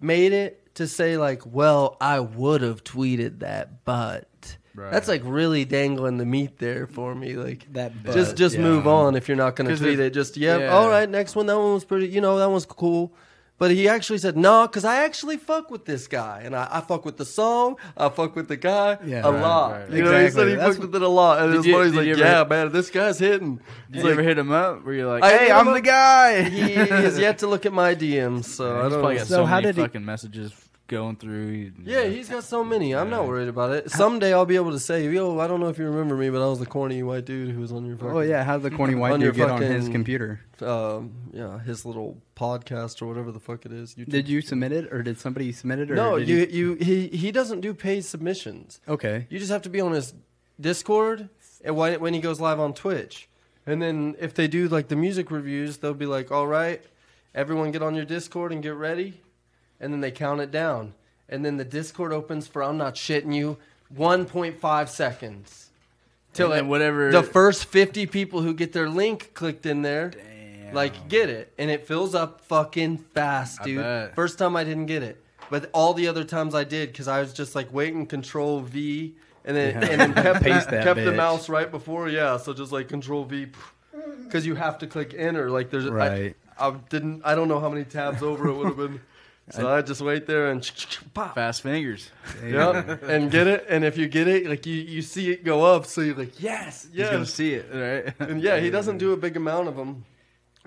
[0.00, 4.26] made it to say like, well, I would have tweeted that, but.
[4.74, 4.92] Right.
[4.92, 7.32] That's like really dangling the meat there for me.
[7.32, 8.60] Like That just but, just yeah.
[8.60, 10.12] move on if you're not going to tweet it.
[10.12, 10.66] Just yeah, yeah.
[10.68, 11.08] all right.
[11.08, 12.08] Next one, that one was pretty.
[12.08, 13.14] You know, that one's cool.
[13.58, 16.80] But he actually said no, because I actually fuck with this guy, and I, I
[16.82, 17.76] fuck with the song.
[17.96, 19.26] I fuck with the guy Yeah.
[19.26, 19.70] a Right, lot.
[19.72, 21.66] right, You know, he said he That's fucked with it a lot, and Did his
[21.68, 23.62] you- buddy's like, you ever- "Yeah, man, this guy's hitting." Did
[23.94, 24.84] He's you like, ever hit him up?
[24.84, 26.42] Were you're like, I hey, I'm the guy?
[26.50, 29.18] he has yet to look at my DMs, so I don't probably know.
[29.20, 30.52] got So so, how many did he- fucking messages
[30.86, 31.72] going through.
[31.82, 32.94] Yeah, he's got so many.
[32.94, 33.90] I'm not worried about it.
[33.90, 36.42] Someday I'll be able to say, "Yo, I don't know if you remember me, but
[36.42, 38.70] I was the corny white dude who was on your fucking." Oh yeah, how did
[38.70, 40.40] the corny white dude get on his computer?
[40.62, 43.94] um, yeah, his little podcast or whatever the fuck it is.
[43.94, 44.08] YouTube.
[44.08, 45.90] Did you submit it, or did somebody submit it?
[45.90, 48.80] Or No, did you, you he he doesn't do paid submissions.
[48.88, 49.26] Okay.
[49.28, 50.14] You just have to be on his
[50.60, 51.28] Discord
[51.64, 53.28] and when when he goes live on Twitch.
[53.66, 56.82] And then if they do like the music reviews, they'll be like, "All right,
[57.34, 59.20] everyone get on your Discord and get ready."
[59.80, 60.94] And then they count it down.
[61.28, 63.58] And then the Discord opens for I'm not shitting you
[63.94, 65.70] 1.5 seconds.
[66.32, 70.74] Till it- whatever- the first 50 people who get their link clicked in there Damn.
[70.74, 75.02] like get it and it fills up fucking fast dude first time i didn't get
[75.02, 78.60] it but all the other times i did because i was just like waiting control
[78.60, 79.14] v
[79.46, 79.88] and then Yeah.
[79.88, 83.24] and then kept, Paste that kept the mouse right before yeah so just like control
[83.24, 83.46] v
[84.24, 86.36] because you have to click enter like there's Right.
[86.58, 89.00] I, I didn't i don't know how many tabs over it would have been
[89.50, 90.68] so i just wait there and
[91.14, 92.10] pop fast fingers.
[92.44, 95.64] yeah and get it and if you get it like you you see it go
[95.64, 98.28] up so you're like yes He's gonna see it, right?
[98.28, 100.04] and yeah, he doesn't do a big amount of them,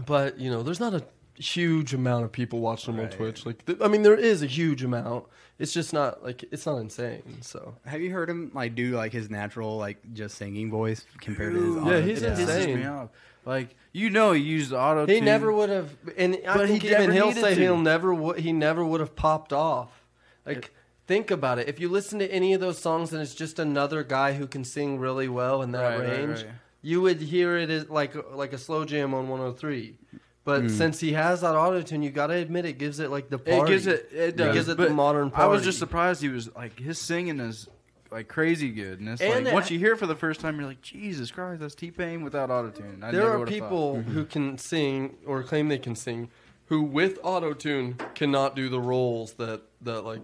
[0.06, 1.04] but you know, there's not a
[1.42, 3.46] huge amount of people watching him on Twitch.
[3.46, 5.26] Like, th- I mean, there is a huge amount.
[5.58, 7.38] It's just not like it's not insane.
[7.42, 11.54] So Have you heard him like do like his natural like just singing voice compared
[11.54, 11.76] to his?
[11.76, 13.10] Dude, Yeah, he's it pisses insane.
[13.46, 13.56] Me off.
[13.56, 15.06] Like you know, he used auto.
[15.06, 17.62] he never would have, and I But think he even he'll say to.
[17.62, 20.04] he'll never would he never would have popped off.
[20.46, 20.72] Like.
[21.08, 21.68] Think about it.
[21.68, 24.64] If you listen to any of those songs and it's just another guy who can
[24.64, 26.52] sing really well in that Right, right, range, right.
[26.84, 29.98] you would hear it as like like a slow jam on 103.
[30.44, 30.70] But mm.
[30.70, 33.60] since he has that auto tune, you gotta admit it gives it like the party.
[33.60, 34.10] It gives it.
[34.14, 34.54] It does.
[34.54, 37.68] gives it but the modern I was just surprised he was like his singing is
[38.12, 40.40] like crazy good, and it's And like it- once you hear it for the first
[40.42, 43.04] time, you're like, Jesus Christ, that's T Pain without autotune.
[43.04, 44.06] I there never are would've people thought.
[44.12, 46.30] who can sing or claim they can sing,
[46.68, 50.22] who with auto tune cannot do the roles that that like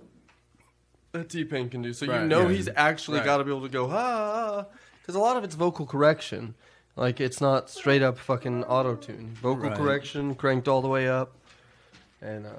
[1.12, 1.94] that T Pain can do.
[1.94, 2.50] So you know Yeah.
[2.56, 3.26] he's actually Right.
[3.26, 4.66] got to be able to go ha
[5.02, 6.56] because a lot of it's vocal correction.
[6.96, 9.34] Like it's not straight up fucking auto tune.
[9.42, 9.78] Vocal Right.
[9.78, 11.36] correction cranked all the way up,
[12.22, 12.50] and uh,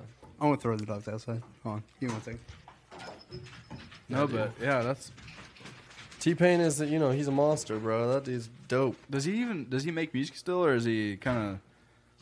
[0.40, 1.42] I want to throw the dogs outside.
[1.64, 2.40] Hold on, give me one second.
[4.08, 5.10] No, but yeah, that's.
[6.20, 8.12] T Pain is you know he's a monster, bro.
[8.12, 8.96] That dude's dope.
[9.10, 11.58] Does he even does he make music still, or is he kind of?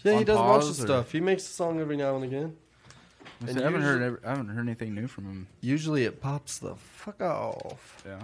[0.03, 1.13] Yeah, he On does a bunch of or- stuff.
[1.13, 2.57] He makes a song every now and again.
[3.41, 3.49] of?
[3.49, 4.01] And I haven't heard.
[4.01, 5.47] usually- Ever, I haven't heard anything new from him.
[5.61, 8.03] Usually it pops the fuck off.
[8.07, 8.21] Yeah.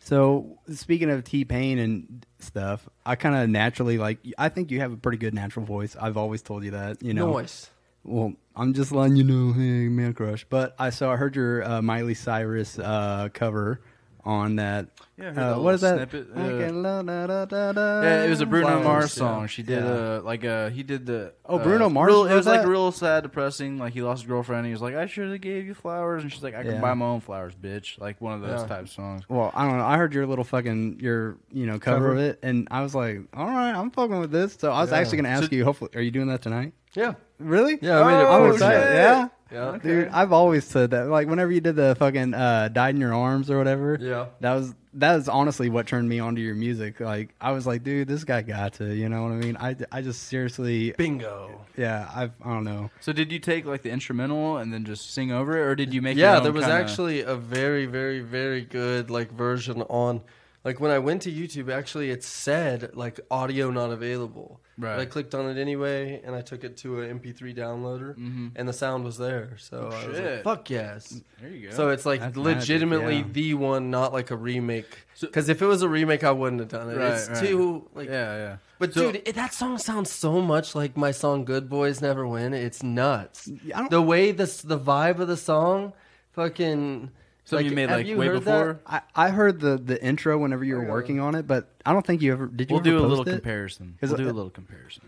[0.00, 4.18] So speaking of T Pain and stuff, I kind of naturally like.
[4.36, 5.96] I think you have a pretty good natural voice.
[6.00, 7.02] I've always told you that.
[7.02, 7.30] You know.
[7.32, 7.70] Noise.
[8.04, 10.44] Well, I'm just letting you know, hey, man crush.
[10.48, 13.80] But I saw I heard your uh, Miley Cyrus uh, cover
[14.26, 14.88] on that.
[15.18, 15.96] Yeah, uh, that what is that?
[16.10, 18.02] snippet, uh, la- da- da- da-.
[18.02, 19.18] Yeah, it was a Bruno Mars yeah.
[19.20, 19.46] song.
[19.48, 19.90] She did Yeah.
[19.90, 23.22] uh like uh he did the Oh, Bruno Mars Real, it was like real sad,
[23.22, 23.78] depressing.
[23.78, 24.64] Like he lost his girlfriend.
[24.66, 26.94] He was like, I should have gave you flowers, and she's like, I can buy
[26.94, 28.00] my own flowers, bitch.
[28.00, 28.66] Like one of those Yeah.
[28.66, 29.24] type of songs.
[29.28, 29.84] Well, I don't know.
[29.84, 32.12] I heard your little fucking your you know cover, Cover?
[32.12, 34.56] of it, and I was like, all right, I'm fucking with this.
[34.58, 34.98] So I was Yeah.
[34.98, 35.64] actually going to ask So- you.
[35.64, 36.72] Hopefully, are you doing that tonight?
[36.94, 37.14] Yeah.
[37.38, 37.78] Really?
[37.82, 38.80] Yeah, I made it I'm for excited.
[38.80, 38.94] tonight.
[38.94, 39.28] Yeah.
[39.52, 39.78] Yeah.
[39.80, 41.08] Dude, I've always said that.
[41.08, 44.26] Like whenever you did the fucking uh, "Died in Your Arms" or whatever, Yeah.
[44.40, 46.98] that was that is honestly what turned me onto your music.
[46.98, 48.92] Like I was like, dude, this guy got to.
[48.94, 49.56] You know what I mean?
[49.60, 51.60] I, I just seriously, Bingo.
[51.76, 52.90] yeah, I've, I don't know.
[53.00, 55.92] So did you take like the instrumental and then just sing over it, or did
[55.94, 56.16] you make?
[56.16, 60.20] your Yeah, own there was kinda- actually a very, very, very good like version on.
[60.64, 64.60] Like when I went to YouTube, actually it said like audio not available.
[64.76, 64.96] Right.
[64.96, 68.52] But I clicked on it anyway, and I took it to an MP3 downloader, Mhm.
[68.56, 69.56] and the sound was there.
[69.58, 71.76] So I was like, "Fuck yes!" There you go.
[71.76, 73.24] So it's like That's magic, legitimately yeah.
[73.30, 75.06] the one, not like a remake.
[75.14, 76.96] So- Because if it was a remake, I wouldn't have done it.
[76.96, 77.38] Right, it's right.
[77.46, 78.08] too like.
[78.08, 78.56] yeah, yeah.
[78.80, 82.26] But So- dude, it, that song sounds so much like my song "Good Boys Never
[82.26, 83.48] Win." It's nuts.
[83.90, 85.92] The way this, the vibe of the song,
[86.32, 87.10] fucking.
[87.44, 88.80] So you made like you way heard before.
[88.86, 90.90] I, I heard the the intro whenever you were Okay.
[90.90, 92.70] working on it, but I don't think you ever did.
[92.70, 93.32] You We'll ever do a little it?
[93.32, 93.96] comparison.
[94.00, 95.04] 'Cause We'll do I- a little comparison.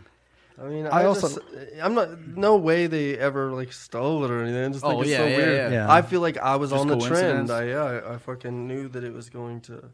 [0.58, 1.40] I mean, I I, also- also.
[1.82, 2.18] I'm not.
[2.28, 4.64] No way they ever like stole it or anything.
[4.64, 5.56] I just think Oh, it's yeah, so yeah, weird.
[5.56, 5.70] yeah.
[5.86, 5.92] Yeah.
[5.92, 7.50] I feel like I was Just on the trend.
[7.50, 9.84] I yeah, I, I fucking knew that it was going to.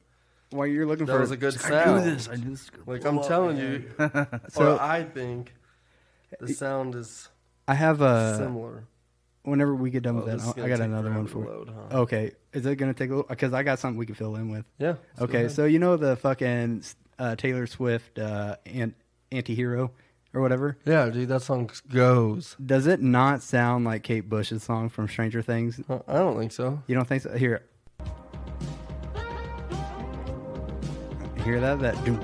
[0.51, 1.75] While you're looking That for was a good sound.
[1.75, 2.05] I sound.
[2.05, 2.29] knew this.
[2.29, 2.71] I knew this.
[2.87, 3.87] Like I'm up, telling man.
[3.99, 5.53] you, So- or I think
[6.41, 7.29] the sound is
[7.67, 8.37] I have a.
[8.37, 8.85] similar.
[9.45, 11.45] Whenever we get done Oh, with is that, I got another one for.
[11.45, 11.99] load, huh?
[12.03, 13.29] Okay, is it gonna take a little?
[13.29, 14.65] Because I got something we can fill in with.
[14.79, 14.95] Yeah.
[15.21, 16.85] Okay, so you know the fucking
[17.19, 18.95] uh, Taylor Swift uh, an-
[19.33, 19.91] anti-hero
[20.33, 20.79] or whatever.
[20.85, 22.55] yeah, dude, that song goes.
[22.65, 25.81] Does it not sound like Kate Bush's song from Stranger Things?
[25.91, 26.81] Uh, I don't think so.
[26.87, 27.37] You don't think so?
[27.37, 27.65] Here.
[31.45, 31.81] Hear that?
[31.81, 32.05] That.
[32.05, 32.21] doom,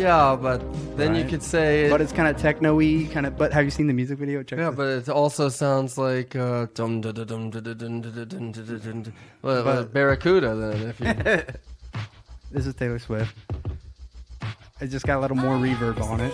[0.00, 0.62] Yeah, but
[0.96, 3.36] then you could say, it, But it's kind of techno-y, kind of.
[3.36, 4.42] But have you seen the music video?
[4.42, 7.74] Check yeah, this- but it also sounds like uh, dum da da dum da da
[7.74, 10.54] dum da da dum da da dum well, well, But- Barracuda.
[10.56, 11.06] Then, if you
[12.50, 13.34] this is Taylor Swift.
[14.80, 16.32] It just got a little more reverb on it.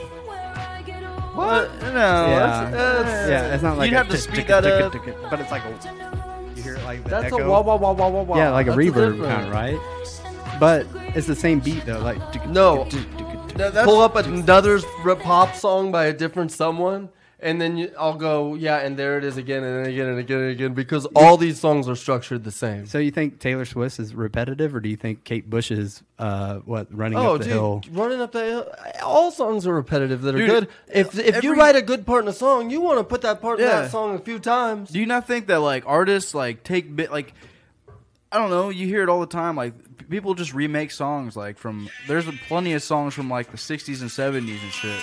[1.35, 1.69] What?
[1.83, 1.89] No.
[1.89, 2.71] Yeah.
[2.71, 4.93] That's, that's, Yeah, it's not like You'd have to tick, speed tick, that up.
[4.93, 6.53] tick, tick, but it's like a.
[6.57, 7.39] You hear it like the that's echo.
[7.39, 8.37] a wah wah wah wah wah wah.
[8.39, 9.79] Yeah, like a That's reverb kind of, right?
[10.61, 11.99] But it's the same beat though.
[11.99, 12.85] Like No.
[13.57, 14.81] That's- Pull up another
[15.16, 19.25] pop song by a different someone, and then you, I'll go, yeah, and there it
[19.25, 22.45] is again and then again and again and again because all these songs are structured
[22.45, 22.87] the same.
[22.87, 26.87] So you think Taylor Swift is repetitive, or do you think Kate Bush's uh, what
[26.97, 27.83] running Oh, up the dude, hill?
[27.92, 28.73] running up the hill.
[29.03, 30.69] All songs are repetitive that are Dude, good.
[30.88, 33.40] If if you write a good part in a song, you want to put that
[33.42, 34.90] part in that song a few times.
[34.90, 37.35] Do you not think that like artists like take bit like
[38.33, 39.73] I don't know, you hear it all the time like
[40.09, 44.11] people just remake songs like from there's plenty of songs from like the 60s and
[44.11, 45.03] 70s and shit.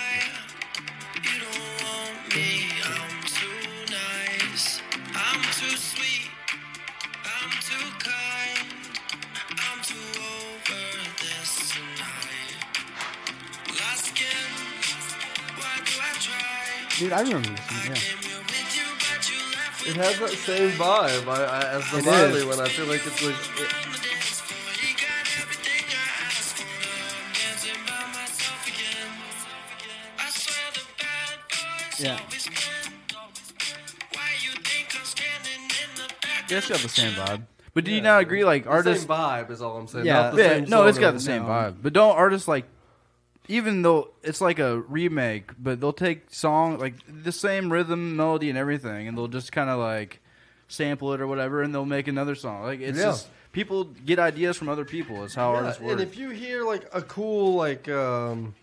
[16.99, 17.87] Dude, I remember this.
[17.89, 18.22] Yeah.
[19.85, 22.45] It has that same vibe I, I, as the It Miley is.
[22.45, 22.59] one.
[22.61, 24.59] I feel like it's like on the dance floor.
[24.79, 26.63] You got everything I asked for.
[26.63, 29.11] I'm dancing by myself again.
[30.19, 32.17] I swear the Yeah.
[32.19, 32.57] always win.
[34.41, 36.47] You think I'm standing in the back?
[36.47, 37.41] Guess you have the same vibe.
[37.73, 40.05] But do you not agree like the artists same vibe is all I'm saying.
[40.05, 40.13] Yeah.
[40.13, 41.49] Not the Yeah, same no, it's got the same no.
[41.49, 41.75] vibe.
[41.81, 42.65] But don't artists like
[43.47, 48.49] even though it's like a remake, but they'll take song like the same rhythm, melody,
[48.49, 50.19] and everything, and they'll just kind of like
[50.67, 52.63] sample it or whatever, and they'll make another song.
[52.63, 53.05] Like it's Yeah.
[53.05, 55.23] just people get ideas from other people.
[55.23, 55.91] It's how Yeah, artists work.
[55.93, 58.55] and if you hear like a cool like um,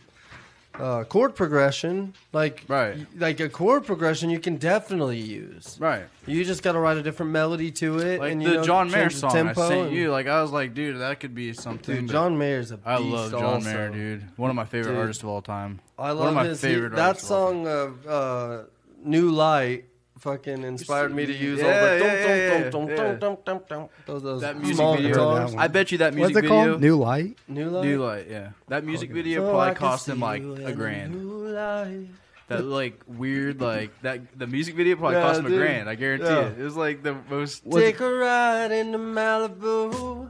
[0.80, 2.96] uh, chord progression, like Right.
[2.96, 5.76] y- like a chord progression, you can definitely use.
[5.80, 8.54] right, You just got to write a different melody to it, like and you the
[8.56, 10.74] know, John Mayer change the song I tempo sent and- you, like I was like,
[10.74, 11.94] dude, that could be something.
[11.96, 13.68] Dude, but John Mayer's a beast I love John also.
[13.72, 14.24] Mayer, dude.
[14.36, 15.00] One of my favorite Dude.
[15.00, 15.80] artists of all time.
[15.98, 18.58] I One love of my his he- favorite that artists of all song of uh,
[19.04, 19.84] "New Light."
[20.20, 22.96] Fucking inspired me to use all Yeah, the yeah, yeah, yeah, dum, dum, yeah.
[22.96, 25.52] dum, dum, dum, dum, those, those That music small video- guitars.
[25.52, 26.70] That I bet you that music What's it video.
[26.72, 26.80] called?
[26.82, 27.38] New Light.
[27.48, 27.84] New Light.
[27.86, 28.48] New Light, yeah.
[28.68, 31.14] That music video So I probably can cost see him like you a in grand.
[31.14, 32.08] new light.
[32.48, 35.58] That like weird like that the music video probably Yeah, cost him a dude.
[35.58, 35.88] grand.
[35.88, 36.46] I guarantee Yeah.
[36.48, 36.58] it.
[36.58, 37.62] It was like the most.
[37.70, 40.28] Take a ride into Malibu.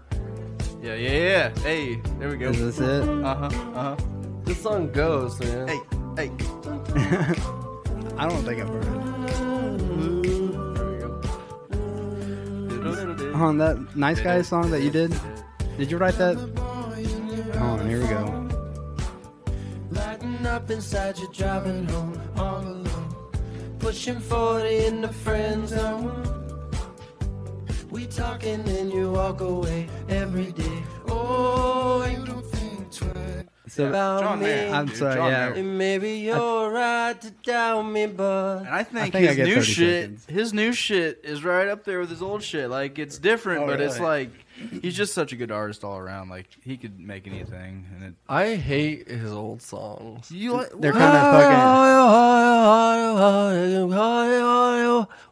[0.82, 1.58] Yeah, yeah, yeah.
[1.60, 2.50] Hey, there we go.
[2.50, 3.08] Is this it?
[3.08, 3.46] Uh huh.
[3.46, 3.96] Uh huh.
[4.44, 5.66] This song goes, man.
[5.66, 5.80] Hey,
[6.16, 6.30] hey.
[8.20, 8.99] I don't think I've heard it.
[13.40, 15.18] On that nice guy song that you did,
[15.78, 16.36] did you write that?
[16.36, 18.48] Hold on, here we go.
[19.90, 23.14] Lighting up inside your driving home all alone.
[23.78, 26.22] Pushing 40 in the friend zone.
[27.90, 30.82] We talking and you walk away every day.
[31.08, 32.49] Oh, you don't think twice
[33.70, 34.46] So about John me.
[34.46, 34.74] Mayer.
[34.74, 35.48] I'm dude, sorry, John yeah.
[35.50, 35.58] Mayer.
[35.60, 39.46] And maybe you're right to doubt me, but And I think, think I his get
[39.46, 40.26] new 30 shit, seconds.
[40.26, 42.68] his new shit is right up there with his old shit.
[42.68, 44.06] Like it's different, Oh, but it's really?
[44.06, 44.30] like
[44.82, 46.28] he's just such a good artist all around.
[46.30, 48.14] Like he could make anything, and it.
[48.28, 50.30] I hate his old songs.
[50.32, 50.70] You like?
[50.78, 51.60] they're kind of fucking.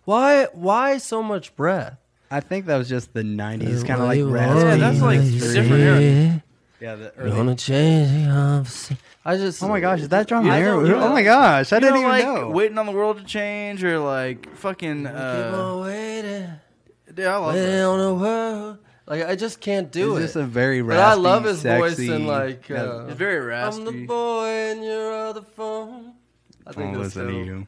[0.04, 0.46] Why?
[0.52, 1.98] Why so much breath?
[2.30, 4.80] I think that was just the '90s, kind of like Yeah, raspy.
[4.80, 6.42] that's like different era.
[6.80, 8.96] Yeah, the early- Gonna change the opposite.
[9.24, 9.62] I just.
[9.62, 10.66] Oh my gosh, is that John You Mayer?
[10.66, 12.50] don't- you Oh my gosh, I You didn't know, even like know.
[12.50, 15.04] waiting on the world to change, or like fucking.
[15.04, 16.48] Keep Uh, on waiting,
[17.12, 17.84] dude, I love waiting that.
[17.84, 18.78] on the world.
[19.08, 20.22] Like I just can't do It's it.
[20.26, 22.68] just a very But raspy, I love his voice sexy, and like.
[22.68, 23.80] yeah, Uh, It's very raspy.
[23.80, 24.06] I'm the raspy.
[24.06, 26.12] boy in your other phone.
[26.66, 27.46] I think I'll that's listen to dope.
[27.46, 27.66] you.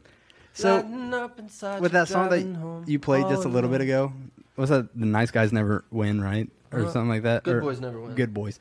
[0.52, 3.44] So Lighting up inside with your that song driving home that you played all just
[3.44, 3.88] a little bit alone.
[3.88, 4.12] ago,
[4.56, 6.90] was that the nice guys never win, right, or Uh-huh.
[6.92, 7.42] something like that?
[7.44, 8.14] Good Or- boys never win.
[8.14, 8.58] Good boys.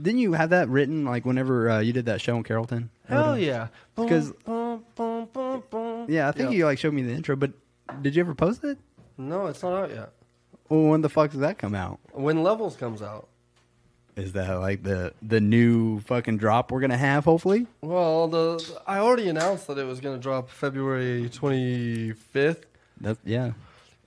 [0.00, 2.90] Didn't you have that written like whenever uh, you did that show in Carrollton?
[3.08, 3.68] Hell yeah.
[3.94, 6.06] Boom, 'Cause- boom, boom, boom, boom.
[6.08, 7.52] Yeah, I think you like showed me the intro, but
[8.00, 8.78] did you ever post it?
[9.18, 10.10] No, it's not out yet.
[10.68, 12.00] Well, when the fuck does that come out?
[12.12, 13.28] When Levels comes out.
[14.16, 17.24] Is that like the the new fucking drop we're gonna have?
[17.24, 17.66] Hopefully.
[17.80, 22.64] Well, the I already announced that it was going to drop February 25th.
[23.00, 23.52] That's yeah.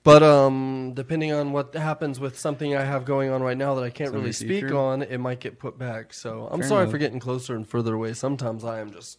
[0.06, 3.84] But um, depending on what happens with something I have going on right now that
[3.84, 4.78] I can't Some really speak future?
[4.78, 6.13] on, it might get put back.
[6.13, 6.91] So I'm Fair sorry enough.
[6.91, 8.13] for getting closer and further away.
[8.13, 9.18] Sometimes I am just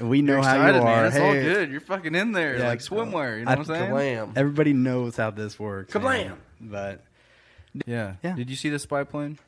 [0.00, 0.84] We know You're how excited, you are.
[0.96, 1.06] man.
[1.06, 1.70] It's all Hey, good.
[1.70, 3.38] You're fucking in there, Yeah, like swimwear.
[3.38, 3.90] You know I- what I'm saying?
[4.26, 4.32] kablam.
[4.36, 5.94] Everybody knows how this works.
[5.94, 6.02] man.
[6.02, 6.34] Kablam.
[6.60, 7.04] But
[7.86, 8.14] Yeah.
[8.22, 8.34] Yeah.
[8.34, 9.38] Did you see the spy plane?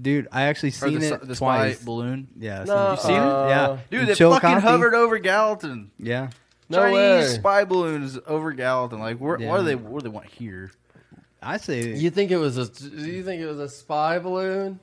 [0.00, 1.82] dude, I actually Or seen the, it s- the spy twice.
[1.84, 2.28] balloon?
[2.38, 3.16] Yeah, No, You seen it?
[3.16, 4.42] Yeah, Dude, In they Chillicothe.
[4.42, 5.90] fucking hovered over Gallatin.
[5.98, 6.30] Yeah,
[6.70, 7.34] No Chinese way.
[7.34, 8.98] spy balloons over Gallatin.
[9.00, 9.48] Like, where, Yeah.
[9.48, 9.74] what do they?
[9.74, 10.70] What do they want here?
[11.42, 11.94] I say.
[11.94, 12.66] You think it was a?
[12.68, 14.78] do You think it was a spy balloon?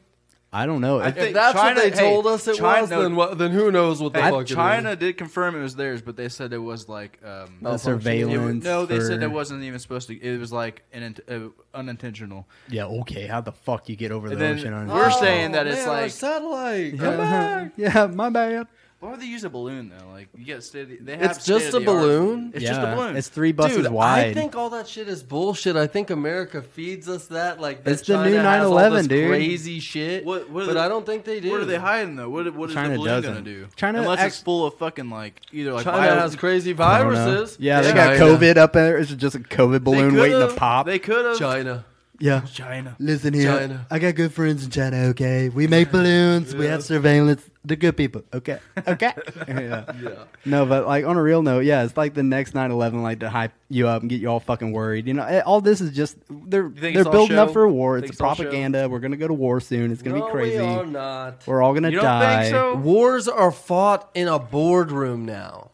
[0.51, 0.99] I don't know.
[0.99, 3.37] I If- think that's China- what they hey, told us it China- was, then what?
[3.37, 4.55] Then who knows what the Hey, fuck it is.
[4.55, 7.73] China did confirm it was theirs, but they said it was like um, the malfunctioning.
[7.75, 8.63] it surveillance.
[8.63, 8.85] no.
[8.85, 10.15] They said for- it wasn't even supposed to.
[10.19, 12.47] It was like an int- uh, unintentional.
[12.69, 13.27] Yeah, okay.
[13.27, 14.73] How the fuck you get over the And then ocean?
[14.73, 16.97] on we're saying that Oh, it's man, our like- satellite.
[16.97, 17.71] Come back.
[17.77, 18.67] yeah, my bad.
[18.99, 20.09] Why would they use a balloon though?
[20.11, 20.97] Like you get steady.
[20.99, 22.51] They have It's just a state-of-the-art- balloon?
[22.55, 23.15] It's yeah, just a balloon.
[23.15, 24.29] It's three buses Dude, wide.
[24.29, 25.75] I think all that shit is bullshit.
[25.75, 27.61] I think America feeds us that.
[27.61, 29.27] Like, that It's the China new has all 9/11, this dude.
[29.29, 30.25] Crazy shit.
[30.25, 31.51] What- what are but they- I don't think they do.
[31.51, 32.29] What are they hiding though?
[32.29, 33.31] What, what is China the balloon doesn't.
[33.33, 33.67] gonna do?
[33.75, 36.97] China Unless act- it's full of fucking like either like China bio- has crazy I
[36.97, 37.25] don't know.
[37.25, 37.57] viruses.
[37.59, 38.25] Yeah, they got China.
[38.37, 38.97] COVID up there.
[38.97, 40.87] It's just a COVID They balloon waiting to could've- pop.
[40.87, 41.37] They could have.
[41.37, 41.85] China.
[42.19, 42.41] yeah.
[42.51, 42.95] China.
[42.97, 43.55] Listen here.
[43.55, 43.85] China.
[43.91, 45.49] I got good friends in China, okay?
[45.49, 46.55] We make balloons.
[46.55, 47.43] We have surveillance.
[47.67, 48.59] They're good people, okay?
[48.87, 49.11] Okay.
[49.47, 49.83] yeah.
[50.01, 50.23] Yeah.
[50.45, 53.29] No, but like on a real note, yeah, it's like the next 9/11, like to
[53.29, 55.05] hype you up and get you all fucking worried.
[55.07, 57.71] You know, eh, all this is just they're they're it's all building up for a
[57.71, 57.97] war.
[57.97, 58.43] It's it's all show?
[58.43, 58.87] propaganda.
[58.87, 59.91] We're gonna go to war soon.
[59.91, 60.57] It's gonna no, be crazy.
[60.57, 61.45] We are not.
[61.45, 62.43] We're all gonna You don't die.
[62.43, 62.75] think so?
[62.75, 65.71] Wars are fought in a boardroom now.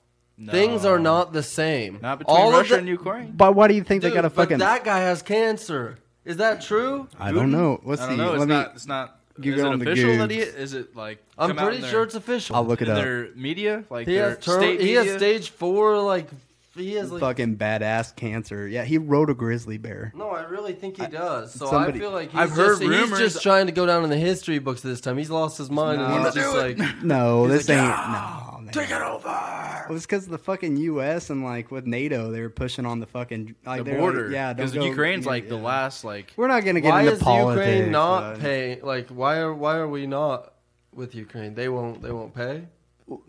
[0.49, 1.99] Things are not the same.
[2.01, 3.31] Not between All of Russia the- and Ukraine.
[3.37, 4.57] But why do you think they got a but fucking?
[4.57, 5.99] that guy has cancer.
[6.25, 7.07] Is that true?
[7.19, 7.79] I don't know.
[7.85, 8.17] Let's I see.
[8.17, 8.31] don't know.
[8.33, 8.71] It's Let me.
[8.75, 9.19] It's not.
[9.41, 10.37] You is go it on the official that he?
[10.39, 10.55] Goobs.
[10.55, 11.23] Is it like?
[11.37, 12.55] I'm come out pretty in sure their- it's official.
[12.55, 12.97] I'll look it in up.
[13.03, 15.03] their media, like he their has term, state he media.
[15.05, 15.97] has stage four.
[15.99, 16.27] Like
[16.75, 17.19] he has like.
[17.21, 18.67] fucking badass cancer.
[18.67, 20.11] Yeah, he rode a grizzly bear.
[20.15, 21.53] No, I really think he does.
[21.53, 24.03] So somebody- I feel like he's I've just, heard he's just trying to go down
[24.03, 25.17] in the history books this time.
[25.17, 26.05] He's lost his mind No.
[26.07, 27.87] and he's just like, No, He's this like, ain't.
[27.93, 28.73] "Ah, no, man.
[28.73, 29.85] take it over.
[29.89, 31.29] It was because the fucking U.S.
[31.29, 34.23] and like with NATO, they were pushing on the fucking like the they're border.
[34.27, 35.61] Like, yeah, don't because go- Ukraine's yeah, like the yeah.
[35.61, 36.33] last like.
[36.37, 37.67] We're not gonna get Why into is politics.
[37.67, 38.81] Ukraine not but- paying?
[38.81, 40.53] Like, why are why are we not
[40.93, 41.53] with Ukraine?
[41.53, 42.01] They won't.
[42.01, 42.63] They won't pay.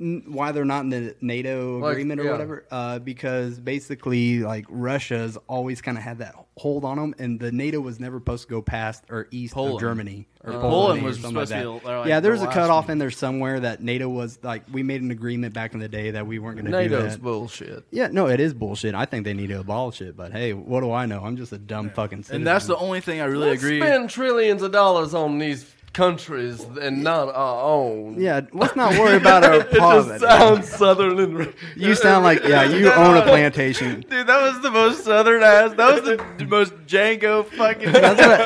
[0.01, 2.31] N- why they're not in the NATO Like, agreement or yeah.
[2.33, 2.64] whatever?
[2.70, 7.51] Uh, because basically, like Russia's always kind of had that hold on them, and the
[7.51, 9.74] NATO was never supposed to go past or east Poland.
[9.74, 11.80] of Germany or Uh, Poland, Poland or was something supposed like to that.
[11.80, 12.93] be, like, yeah, there's the a cutoff one.
[12.93, 16.12] in there somewhere that NATO was like we made an agreement back in the day
[16.12, 16.97] that we weren't going to do that.
[16.97, 17.22] NATO's that.
[17.22, 17.85] bullshit.
[17.91, 18.95] Yeah, no, it is bullshit.
[18.95, 21.22] I think they need to abolish it, but hey, what do I know?
[21.24, 22.37] I'm just a dumb fucking citizen.
[22.37, 23.80] And that's the only thing I really Let's agree.
[23.80, 25.64] spend trillions of dollars on these
[25.95, 28.20] countries and not our own.
[28.20, 28.42] yeah.
[28.53, 29.74] Let's not worry about our poverty.
[29.74, 30.64] It just poverty.
[30.64, 34.01] sounds southern and You sound like yeah, you own a plantation.
[34.11, 35.72] Dude, that was the most southern ass.
[35.74, 37.92] That was the most Django fucking.
[37.92, 38.38] That's, what,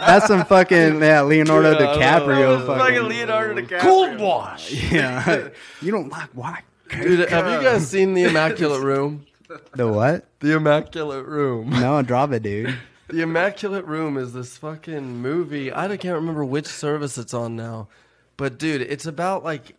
[0.00, 2.94] that's some fucking yeah, Leonardo Yeah, I that DiCaprio was fucking.
[2.96, 3.80] fucking Leonardo DiCaprio.
[3.80, 4.72] cold wash.
[4.92, 5.48] Yeah,
[5.82, 6.64] you don't like white.
[6.90, 9.24] Dude, have you guys seen the Immaculate Room?
[9.74, 10.26] The what?
[10.40, 11.70] The Immaculate Room.
[11.70, 12.74] No, drop it, dude.
[13.08, 15.72] The Immaculate Room is this fucking movie.
[15.72, 17.88] I can't remember which service it's on now,
[18.36, 19.76] but dude, it's about like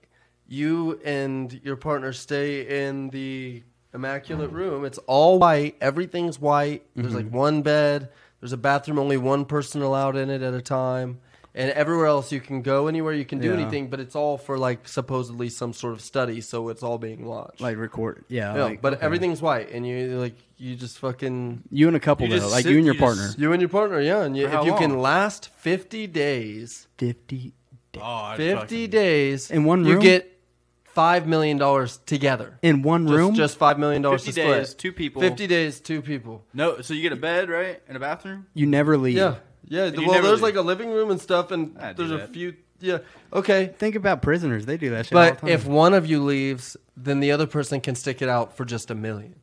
[0.48, 3.62] you and your partner stay in the
[3.94, 4.84] Immaculate Room.
[4.84, 5.76] It's all white.
[5.80, 6.84] Everything's white.
[6.96, 7.38] There's like mm-hmm.
[7.38, 8.10] one bed.
[8.40, 8.98] There's a bathroom.
[8.98, 11.20] Only one person allowed in it at a time.
[11.54, 13.60] And everywhere else you can go anywhere you can do Yeah.
[13.60, 17.26] anything, but it's all for like supposedly some sort of study, so it's all being
[17.26, 17.62] watched.
[17.62, 18.26] Like record.
[18.28, 18.56] Yeah.
[18.56, 19.06] Yeah, like, but okay.
[19.06, 22.52] everything's white, and you like you just fucking You and a couple You though, just
[22.52, 23.24] like sit- you and your you partner.
[23.28, 25.02] just- you and your partner, yeah, and you, For how if you can long?
[25.02, 27.54] last fifty days, Fifty
[27.98, 30.04] Oh, I'd fifty fucking- days In one room you room?
[30.04, 30.40] get
[30.84, 32.58] five million dollars together.
[32.62, 33.36] in one Just, room.
[33.36, 34.58] just five million dollars to 50 split.
[34.60, 35.22] days, two people.
[35.22, 36.44] Fifty days, two people.
[36.54, 38.46] No, so you get a bed, right, and a bathroom.
[38.54, 39.16] you never leave.
[39.18, 39.36] Yeah,
[39.68, 39.86] yeah.
[39.86, 40.42] you Well, never there's leave.
[40.44, 42.34] like a living room and stuff, and I'd do there's a that.
[42.34, 42.54] few.
[42.82, 43.00] Yeah,
[43.34, 43.74] okay.
[43.78, 44.66] Think about prisoners.
[44.66, 45.18] They do that shit.
[45.18, 45.50] all But the time.
[45.50, 48.90] if one of you leaves, then the other person can stick it out for just
[48.92, 49.36] a million.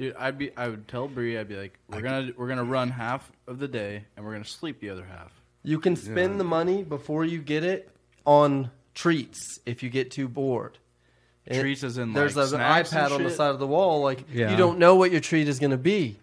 [0.00, 2.88] Dude, I'd be, I would tell Bree, I'd be like, we're gonna, we're gonna run
[2.88, 5.30] half of the day, and we're gonna sleep the other half.
[5.62, 7.90] You can spend the money before you get it
[8.24, 10.78] on treats if you get too bored.
[11.46, 13.66] And Treats as in, there's like, an snacks and iPad on the side of the
[13.66, 14.00] wall.
[14.00, 14.50] Like Yeah.
[14.50, 16.18] you don't know what your treat is going to be.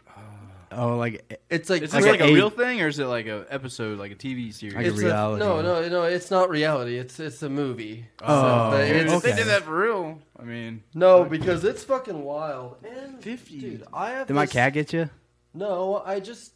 [0.71, 3.05] Oh, like It's like Is this a like a eight- real thing, or is it
[3.05, 4.75] like a episode, like a TV series?
[4.75, 5.43] Like a it's reality.
[5.43, 6.03] no, no, no.
[6.03, 6.97] It's not reality.
[6.97, 8.05] It's it's a movie.
[8.21, 11.83] Oh, but Dude, it's, if they did that for real, I mean, no, because it's
[11.83, 12.77] fucking wild.
[12.83, 13.59] And 50.
[13.59, 15.09] dude, I have did my this- cat get you?
[15.53, 16.53] No, I just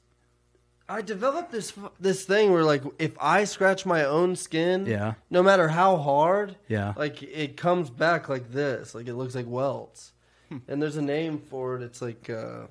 [0.90, 5.14] I developed this this thing where like if I scratch my own skin, Yeah.
[5.30, 6.94] no matter how hard, Yeah.
[6.98, 10.12] like it comes back like this, like it looks like welts.
[10.50, 10.58] Hmm.
[10.68, 11.82] and there's a name for it.
[11.82, 12.68] It's like uh,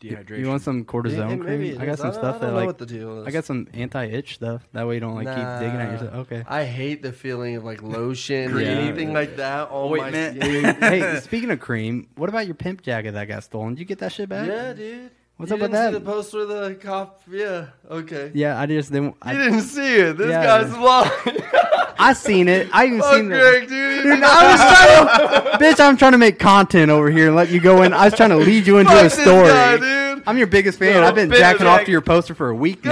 [0.00, 0.38] dehydration.
[0.38, 1.80] You want some cortisone yeah, cream?
[1.80, 1.98] I got is.
[2.00, 3.28] some don't- stuff that know like what the deal is.
[3.28, 4.66] I got some anti-itch stuff.
[4.72, 6.14] That way you don't like keep digging at yourself.
[6.26, 6.44] Okay.
[6.46, 8.68] I hate the feeling of like lotion or Yeah.
[8.68, 9.70] anything like that.
[9.70, 10.40] on wait, my man.
[10.80, 13.74] hey, speaking of cream, what about your pimp jacket that got stolen?
[13.74, 14.46] Did you get that shit back?
[14.48, 15.10] yeah, dude.
[15.36, 15.92] What's you up with didn't that?
[15.92, 17.22] See the poster of the cop.
[17.30, 17.66] Yeah.
[17.88, 18.32] Okay.
[18.34, 19.10] Yeah, I just didn't.
[19.10, 20.16] You I, didn't see it.
[20.16, 20.42] This Yeah.
[20.44, 21.42] guy's lying.
[21.98, 22.68] I seen it.
[22.72, 23.38] I even Fuck seen it.
[23.40, 24.02] Greg, dude.
[24.04, 25.80] Dude, I was trying to, bitch.
[25.84, 27.92] I'm trying to make content over here and let you go in.
[27.92, 29.48] I was trying to lead you into Fuck a this story.
[29.48, 30.22] guy, dude.
[30.26, 30.94] I'm your biggest fan.
[30.94, 32.90] No, I've been bitch, jacking off to your poster for a week now.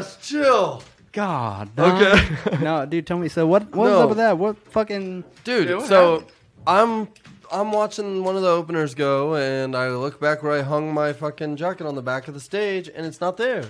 [0.00, 0.82] Gosh, chill.
[1.12, 1.74] God.
[1.74, 2.02] dog.
[2.02, 2.58] Okay.
[2.64, 3.06] no, dude.
[3.06, 3.28] Tell me.
[3.28, 3.74] So what?
[3.74, 4.02] What's No.
[4.02, 4.38] up with that?
[4.38, 5.24] What fucking?
[5.44, 6.24] Dude, Yeah, what so
[6.66, 7.08] I'm
[7.50, 11.12] I'm watching one of the openers go and I look back where I hung my
[11.12, 13.64] fucking jacket on the back of the stage and it's not there.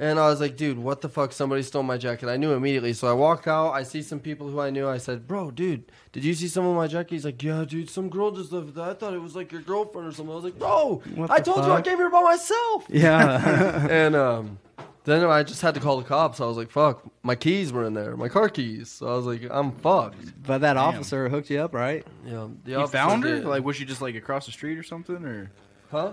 [0.00, 1.32] And I was like, dude, what the fuck?
[1.32, 2.28] Somebody stole my jacket.
[2.28, 2.92] I knew immediately.
[2.92, 3.72] So I walk out.
[3.72, 4.88] I see some people who I knew.
[4.88, 7.10] I said, bro, dude, did you see some of my jacket?
[7.10, 8.74] He's like, yeah, dude, some girl just left.
[8.76, 8.82] that.
[8.90, 10.30] I thought it was like your girlfriend or something.
[10.32, 11.84] I was like, bro, What I the told you I fuck?
[11.84, 12.86] came here by myself.
[12.88, 13.86] Yeah.
[13.90, 14.58] and um,
[15.02, 16.40] then I just had to call the cops.
[16.40, 18.88] I was like, fuck, my keys were in there, my car keys.
[18.90, 20.44] So I was like, I'm fucked.
[20.46, 22.06] but that officer hooked you up, right?
[22.24, 23.34] Yeah, the You officer found her?
[23.36, 23.44] did.
[23.46, 25.24] Like, was she just like across the street or something?
[25.24, 25.50] Or
[25.90, 26.12] Huh?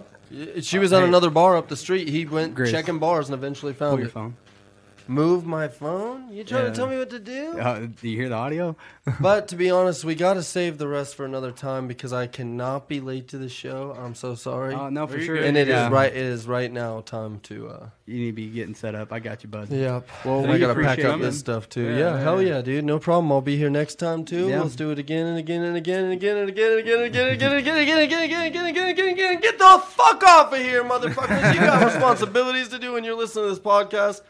[0.62, 1.08] She was at hey.
[1.08, 2.08] another bar up the street.
[2.08, 2.72] He went Grace.
[2.72, 4.12] checking bars and eventually Pull found your it.
[4.12, 4.36] phone.
[5.08, 6.32] Move my phone?
[6.32, 6.70] You trying Yeah.
[6.72, 7.60] to tell me what to do?
[7.60, 8.76] Uh, do you hear the audio?
[9.20, 12.26] but to be honest, we got to save the rest for another time because I
[12.28, 13.96] cannot be late to the show.
[14.00, 14.74] I'm so sorry.
[14.74, 15.36] Oh no, for sure.
[15.36, 15.46] good.
[15.46, 15.90] and it is Yeah.
[15.90, 16.12] right.
[16.12, 17.70] It is right now time to.
[17.70, 19.12] uh You need to be getting set up.
[19.14, 19.70] I got you, bud.
[19.70, 20.08] Yep.
[20.26, 21.84] Well, And we gotta pack up this stuff too.
[21.84, 22.56] Yeah, Yeah, yeah, hell yeah.
[22.56, 22.86] yeah, dude.
[22.86, 23.32] No problem.
[23.32, 24.48] I'll be here next time too.
[24.50, 24.62] Yeah.
[24.62, 27.06] Let's do it again and again and again and again and again and again and
[27.08, 29.08] again and again and again and again and again and again and again and again
[29.10, 29.40] and again.
[29.42, 31.54] Get the fuck off of here, motherfuckers!
[31.54, 34.22] You got responsibilities to do when you're listening to this podcast.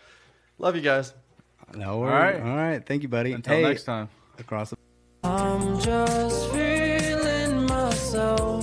[0.58, 1.14] Love you guys.
[1.76, 2.36] No, All all right.
[2.40, 2.86] right, all right.
[2.86, 3.34] Thank you, buddy.
[3.34, 4.08] until hey, next time.
[4.40, 4.78] across the
[5.24, 8.55] I'm just feeling myself.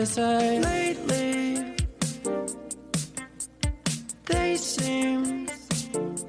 [0.00, 0.60] They say.
[0.60, 1.76] Lately,
[4.24, 5.46] they seem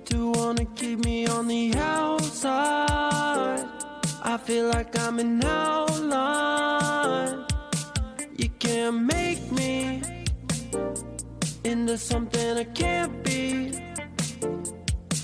[0.09, 3.65] to wanna keep me on the outside.
[4.23, 7.45] I feel like I'm an outline.
[8.35, 10.01] You can't make me
[11.63, 13.81] into something I can't be.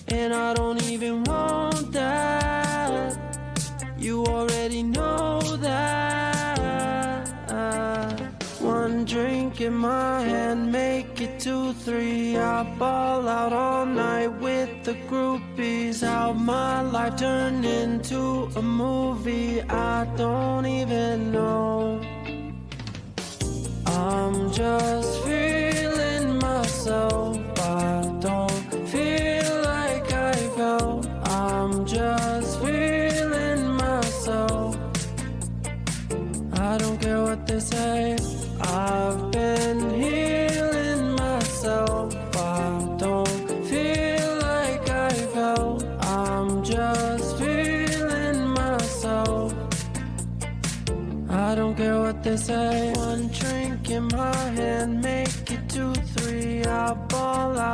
[0.08, 3.20] And I don't even want that.
[3.98, 6.37] You already know that.
[9.08, 12.38] Drink in my hand, make it two, three.
[12.38, 16.06] I ball out all night with the groupies.
[16.06, 22.02] How my life turned into a movie, I don't even know.
[23.86, 25.24] I'm just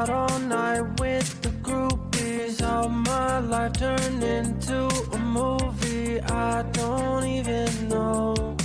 [0.03, 2.59] out all night with the groupies.
[2.59, 4.79] How my life turned into
[5.13, 6.21] a movie.
[6.21, 8.57] I don't even know.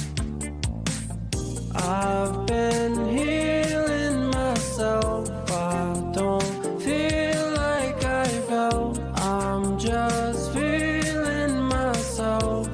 [1.74, 5.28] I've been healing myself.
[5.50, 8.98] I don't feel like I felt.
[9.20, 12.68] I'm just feeling myself.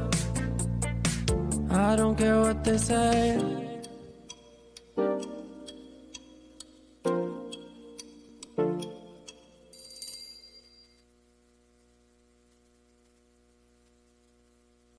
[1.70, 3.43] I don't care what they say.